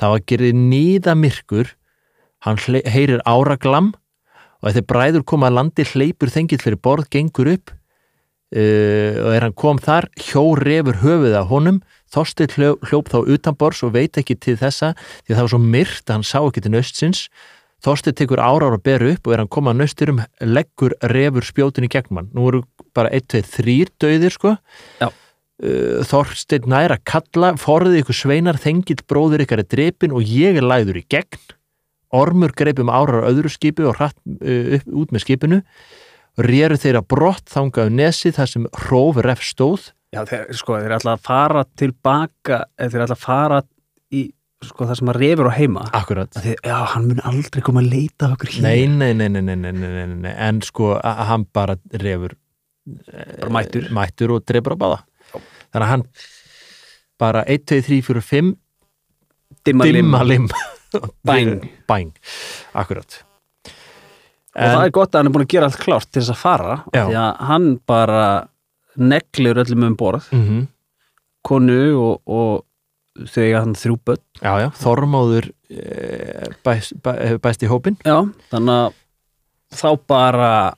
það 0.00 0.14
var 0.16 0.26
gerðið 0.32 0.60
nýða 0.60 1.16
myrkur 1.18 1.72
hann 2.44 2.60
heyrir 2.84 3.22
áraglam 3.24 3.94
og 4.64 4.72
þegar 4.72 4.90
bræður 4.90 5.24
koma 5.28 5.48
að 5.50 5.58
landi 5.58 5.88
hleypur 5.88 6.32
þengill 6.32 6.60
fyrir 6.62 6.80
borð, 6.80 7.08
gengur 7.12 7.50
upp 7.52 7.72
uh, 7.72 9.12
og 9.24 9.30
er 9.34 9.46
hann 9.46 9.56
kom 9.56 9.80
þar 9.82 10.08
hjó 10.20 10.52
refur 10.60 11.00
höfuð 11.02 11.36
af 11.40 11.50
honum 11.52 11.82
Þorsteinn 12.14 12.54
hljó, 12.54 12.70
hljóp 12.88 13.10
þá 13.12 13.18
utanbors 13.34 13.82
og 13.84 13.92
veit 13.96 14.16
ekki 14.20 14.38
til 14.38 14.56
þessa 14.60 14.94
því 14.96 15.34
að 15.34 15.36
það 15.36 15.44
var 15.44 15.52
svo 15.54 15.62
myrt 15.64 16.06
að 16.06 16.16
hann 16.18 16.26
sá 16.30 16.38
ekki 16.40 16.64
til 16.64 16.74
nöstsins 16.74 17.26
Þorsteinn 17.84 18.16
tekur 18.16 18.40
árar 18.40 18.78
að 18.78 18.84
bera 18.86 19.10
upp 19.12 19.26
og 19.26 19.34
er 19.34 19.42
hann 19.42 19.50
koma 19.52 19.74
að 19.74 19.82
nösturum 19.82 20.22
leggur 20.40 20.94
refur 21.12 21.44
spjótin 21.44 21.84
í 21.84 21.90
gegnum 21.92 22.22
hann 22.22 22.30
nú 22.32 22.46
eru 22.48 22.62
bara 22.96 23.10
1, 23.12 23.26
2, 23.34 23.42
3 23.58 23.90
döðir 24.00 24.32
sko. 24.32 24.54
Já. 25.02 25.10
Uh, 25.62 26.00
Þorsteinn 26.08 26.70
nær 26.70 26.94
að 26.96 27.04
kalla 27.10 27.52
forðið 27.60 28.00
ykkur 28.00 28.18
sveinar 28.18 28.58
þengill 28.60 29.02
bróður 29.10 29.44
ykkar 29.44 29.62
er 29.62 29.68
drepin 29.70 30.14
og 30.16 30.24
ég 30.24 30.56
er 30.58 30.64
læður 30.64 31.02
í 31.02 31.04
gegn. 31.12 31.52
Ormur 32.14 32.54
greipum 32.56 32.92
árar 32.94 33.26
öðru 33.28 33.52
skipi 33.52 33.84
og 33.84 33.98
hratt 33.98 34.16
uh, 34.16 34.78
upp 34.78 34.88
út 35.02 35.12
með 35.12 35.26
skipinu. 35.26 35.60
Réru 36.40 36.80
þeirra 36.80 37.04
brott 37.06 37.52
þangaðu 37.52 37.92
nesi 38.00 38.32
þar 38.34 38.50
sem 38.50 38.64
hróf 38.86 39.20
ref 39.22 39.44
stóð 39.44 39.92
já, 40.14 40.20
þeir, 40.30 40.46
sko, 40.56 40.78
þeir 40.82 40.96
ætla 40.98 41.16
að 41.16 41.26
fara 41.26 41.64
tilbaka 41.82 42.60
eða 42.78 42.94
þeir 42.94 43.04
ætla 43.06 43.18
að 43.18 43.24
fara 43.24 43.60
í 44.14 44.22
sko, 44.64 44.86
það 44.88 45.00
sem 45.00 45.10
að 45.12 45.18
refur 45.20 45.50
á 45.50 45.54
heima. 45.58 45.82
Akkurat. 45.98 46.38
Þeir, 46.40 46.56
já, 46.64 46.76
hann 46.94 47.10
mun 47.10 47.20
aldrei 47.28 47.64
koma 47.66 47.82
að 47.82 47.90
leita 47.92 48.30
okkur 48.32 48.54
hér. 48.54 48.64
Nei, 48.64 48.86
nei, 48.88 49.12
nei, 49.18 49.28
nei, 49.28 49.42
nei, 49.44 49.58
nei, 49.60 49.72
nei, 49.74 49.90
nei, 49.98 50.16
nei, 50.24 50.32
en 50.46 50.62
sko 50.64 50.94
hann 51.02 51.44
bara 51.54 51.76
refur 52.00 52.38
bara 52.84 53.52
mættur. 53.52 53.90
mættur 53.96 54.34
og 54.36 54.46
drefur 54.48 54.76
á 54.76 54.78
báða. 54.80 55.02
Þannig 55.34 55.84
að 55.84 55.90
hann 55.90 56.06
bara 57.20 57.44
1, 57.50 57.66
2, 57.70 57.82
3, 57.88 58.00
4, 58.08 58.24
5 58.30 58.50
dimma, 59.64 59.86
dimma 59.88 60.24
lim. 60.26 60.48
Bang. 61.26 61.64
Bang, 61.90 62.12
akkurat. 62.72 63.22
Og 64.54 64.70
það 64.70 64.84
er 64.84 64.92
gott 64.94 65.14
að 65.14 65.18
hann 65.20 65.28
er 65.30 65.34
búin 65.34 65.44
að 65.44 65.54
gera 65.56 65.68
allt 65.68 65.80
klárt 65.82 66.10
til 66.12 66.20
þess 66.22 66.34
að 66.36 66.42
fara 66.44 66.74
Já. 66.94 67.00
því 67.08 67.16
að 67.18 67.40
hann 67.48 67.64
bara 67.90 68.20
neglir 68.96 69.58
öllum 69.62 69.88
um 69.88 69.96
borð. 69.96 70.28
Mm 70.32 70.44
-hmm. 70.44 70.66
konu 71.42 71.96
og, 72.00 72.22
og 72.26 72.64
eiga 73.36 73.60
hann 73.60 73.74
þrjú 73.74 73.98
börn. 74.04 74.22
Já, 74.42 74.52
já, 74.60 74.68
Þormóður 74.70 75.50
eh, 75.70 76.48
bæst, 76.64 76.94
bæ, 77.02 77.38
bæst 77.38 77.62
í 77.62 77.70
hópin 77.70 77.96
já, 78.04 78.24
þannig 78.50 78.74
að 78.74 78.92
þá 79.74 79.88
bara 80.06 80.74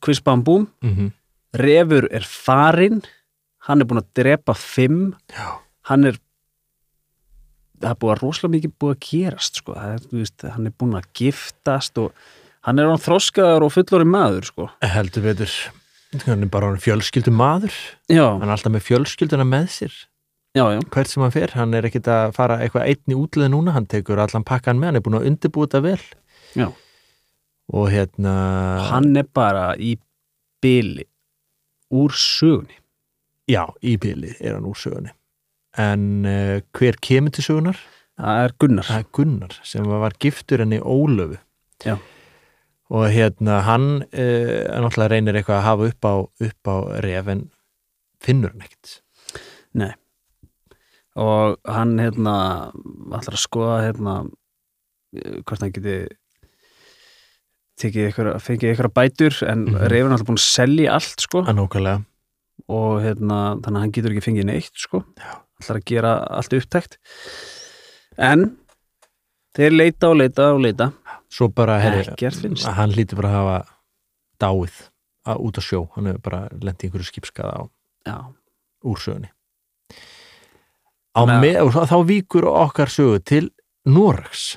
kvisbam 0.00 0.42
búm 0.44 0.68
mm 0.82 0.94
-hmm. 0.96 1.12
refur 1.52 2.08
er 2.10 2.24
farinn. 2.26 3.02
Hann 3.58 3.80
er 3.80 3.86
búin 3.86 4.02
að 4.02 4.12
drepa 4.14 4.54
fimm. 4.54 5.14
Já, 5.30 5.60
hann 5.82 6.04
er 6.04 6.18
það 7.82 7.90
er 7.90 7.98
búið 7.98 8.14
að 8.14 8.22
rosalega 8.22 8.54
mikið 8.56 8.72
búið 8.78 8.94
að 8.94 9.04
gerast 9.10 9.60
sko. 9.60 9.74
er, 9.74 10.00
veist, 10.10 10.42
hann 10.42 10.66
er 10.66 10.74
búin 10.78 10.96
að 10.98 11.08
giftast 11.18 11.98
og 11.98 12.12
hann 12.66 12.78
er 12.78 12.90
hann 12.90 13.02
þroskaður 13.02 13.66
og 13.66 13.72
fullori 13.74 14.08
maður 14.08 14.48
sko. 14.50 14.68
heldur 14.82 15.22
betur 15.22 15.54
hann 16.26 16.44
er 16.44 16.50
bara 16.52 16.72
fjölskyldu 16.80 17.32
maður. 17.34 17.76
Já, 18.12 18.26
hann 18.26 18.48
er 18.48 18.54
alltaf 18.56 18.74
með 18.74 18.86
fjölskylduna 18.88 19.46
með 19.48 19.68
sér. 19.76 19.94
Já, 20.52 20.66
já, 20.74 20.80
hvert 20.92 21.08
sem 21.08 21.22
hann 21.24 21.32
fer, 21.32 21.54
hann 21.56 21.72
er 21.72 21.88
ekkit 21.88 22.10
að 22.12 22.34
fara 22.36 22.58
eitthvað 22.60 22.90
einn 22.90 23.14
í 23.14 23.16
útleði 23.16 23.52
núna, 23.54 23.72
hann 23.72 23.88
tekur 23.88 24.20
allan 24.20 24.44
pakkan 24.44 24.76
með, 24.76 24.90
hann 24.90 25.00
er 25.00 25.04
búin 25.06 25.16
að 25.16 25.28
undirbúa 25.30 25.68
þetta 25.68 25.80
vel. 25.86 26.02
Já. 26.52 26.66
og 27.72 27.86
hérna 27.88 28.32
hann 28.90 29.14
er 29.16 29.24
bara 29.32 29.70
í 29.80 29.94
byli 30.60 31.06
úr 31.96 32.12
sögunni. 32.12 32.76
Já, 33.48 33.64
í 33.80 33.96
bíli 33.96 34.34
er 34.36 34.58
hann 34.58 34.68
úr 34.68 34.76
sögunni. 34.76 35.14
En 35.80 36.26
uh, 36.28 36.60
hver 36.76 37.00
kemur 37.00 37.32
til 37.32 37.46
sögunar? 37.46 37.80
það 38.22 38.42
er 38.44 38.54
Gunnar. 38.60 38.88
Það 38.88 39.00
er 39.00 39.08
Gunnar 39.16 39.56
sem 39.66 39.88
var 39.88 40.16
giftur 40.20 40.62
henni 40.62 40.80
Ólöfu. 40.80 41.38
Já. 41.86 41.96
Og 42.92 43.06
hérna 43.08 43.62
hann 43.64 43.88
uh, 44.04 44.80
náttúrulega 44.84 45.14
reynir 45.14 45.38
eitthvað 45.38 45.60
að 45.60 45.68
hafa 45.68 45.88
upp 45.92 46.04
á, 46.04 46.14
upp 46.48 46.68
á 46.68 46.76
ref 47.06 47.32
en 47.32 47.46
finnur 48.22 48.52
hann 48.52 48.66
ekkert. 48.66 48.98
Og 51.18 51.58
hann 51.68 51.98
hérna 52.00 52.34
ætlar 53.12 53.36
að 53.36 53.42
skoða 53.42 53.80
hérna 53.84 54.14
eh, 55.16 55.40
hvort 55.44 55.60
hann 55.60 55.74
geti 55.74 55.96
ykkur, 58.06 58.30
fengið 58.40 58.72
ykkur 58.72 58.88
bætur 58.94 59.36
en 59.44 59.66
mm. 59.66 59.74
-hmm. 59.74 59.90
reyfur 59.92 60.12
alltaf 60.14 60.26
búin 60.28 60.40
að 60.40 60.46
selja 60.46 60.94
allt 60.94 61.20
sko. 61.20 61.44
Og 62.68 63.02
hérna 63.02 63.58
þannig 63.60 63.76
að 63.76 63.82
hann 63.82 63.92
getur 63.92 64.12
ekki 64.12 64.26
fengið 64.28 64.48
neitt 64.48 64.76
sko. 64.76 65.04
Ætlar 65.60 65.80
að 65.80 65.84
gera 65.84 66.12
allt 66.30 66.52
upptækt. 66.52 66.98
En 68.16 68.56
þeir 69.56 69.72
leita 69.72 70.08
og 70.08 70.16
leita 70.16 70.52
og 70.54 70.60
leita 70.60 70.92
svo 71.32 71.48
bara, 71.48 71.78
herri, 71.80 72.04
hann 72.76 72.92
hlýtur 72.92 73.20
bara 73.22 73.30
að 73.30 73.38
hafa 73.38 73.58
dáið 74.42 74.74
að, 75.24 75.38
út 75.46 75.60
á 75.60 75.62
sjó, 75.64 75.80
hann 75.96 76.10
hefur 76.10 76.24
bara 76.26 76.40
lent 76.60 76.82
í 76.82 76.88
einhverju 76.90 77.08
skipskaða 77.08 77.54
á 77.56 77.62
já, 78.08 78.16
úr 78.84 79.00
sögunni. 79.00 79.30
Á 81.12 81.20
Þannig 81.22 81.36
að- 81.36 81.44
með, 81.44 81.58
og 81.62 81.88
þá 81.88 81.96
víkur 82.08 82.48
okkar 82.48 82.92
sögu 82.92 83.22
til 83.24 83.50
Noregs. 83.86 84.56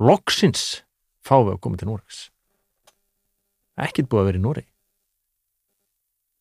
Loksins 0.00 0.82
fáum 1.26 1.46
við 1.48 1.54
að 1.56 1.60
koma 1.60 1.76
til 1.80 1.88
Noregs. 1.90 2.20
Ekkert 3.80 4.08
búið 4.08 4.20
að 4.22 4.28
vera 4.30 4.38
í 4.38 4.44
Noregi. 4.44 4.66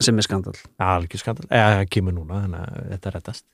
Sem 0.01 0.17
er 0.17 0.23
skandal 0.23 0.55
algjör 0.79 1.19
skandal, 1.19 1.47
eða 1.51 1.83
kemur 1.91 2.13
núna 2.15 2.37
þannig 2.45 2.61
að 2.63 2.85
þetta 2.93 3.11
rettast 3.17 3.45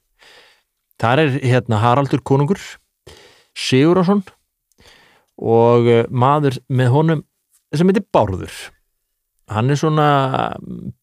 þar 1.02 1.22
er 1.24 1.32
hérna 1.42 1.80
Haraldur 1.82 2.22
konungur 2.22 2.62
Sigurðarsson 3.58 4.22
og 5.42 5.90
eh, 5.92 6.06
maður 6.10 6.60
með 6.70 6.92
honum 6.94 7.24
sem 7.76 7.90
heitir 7.90 8.06
Bárður. 8.14 8.56
Hann 9.52 9.70
er 9.70 9.80
svona 9.80 10.08
mm, 10.60 10.94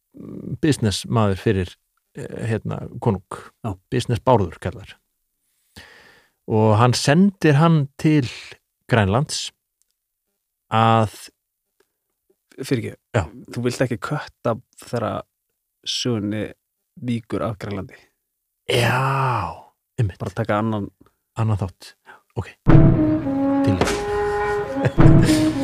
business 0.63 1.05
maður 1.07 1.41
fyrir 1.43 1.75
eh, 2.17 2.47
hérna 2.51 2.83
konung. 3.01 3.27
Já. 3.65 3.77
business 3.91 4.23
Bárður 4.25 4.59
kallar. 4.63 4.97
Og 6.51 6.75
hann 6.81 6.95
sendir 6.97 7.61
hann 7.61 7.87
til 8.01 8.27
Grænlands 8.91 9.53
að 10.73 11.15
fyrir 12.63 12.93
Já. 13.15 13.23
ekki, 13.23 13.45
þú 13.55 13.65
vilt 13.67 13.85
ekki 13.85 14.01
kötta 14.03 14.57
þegar 14.83 15.23
sögunni 15.87 16.51
víkur 17.01 17.43
af 17.43 17.59
Grænlandi? 17.59 17.97
Já, 18.69 19.73
einmitt. 19.99 20.19
Bara 20.19 20.31
taka 20.31 20.59
annan 20.59 20.91
annan 21.37 21.59
þátt. 21.59 21.95
Ok. 22.37 22.55
Til 23.65 24.02
Yeah. 24.83 25.53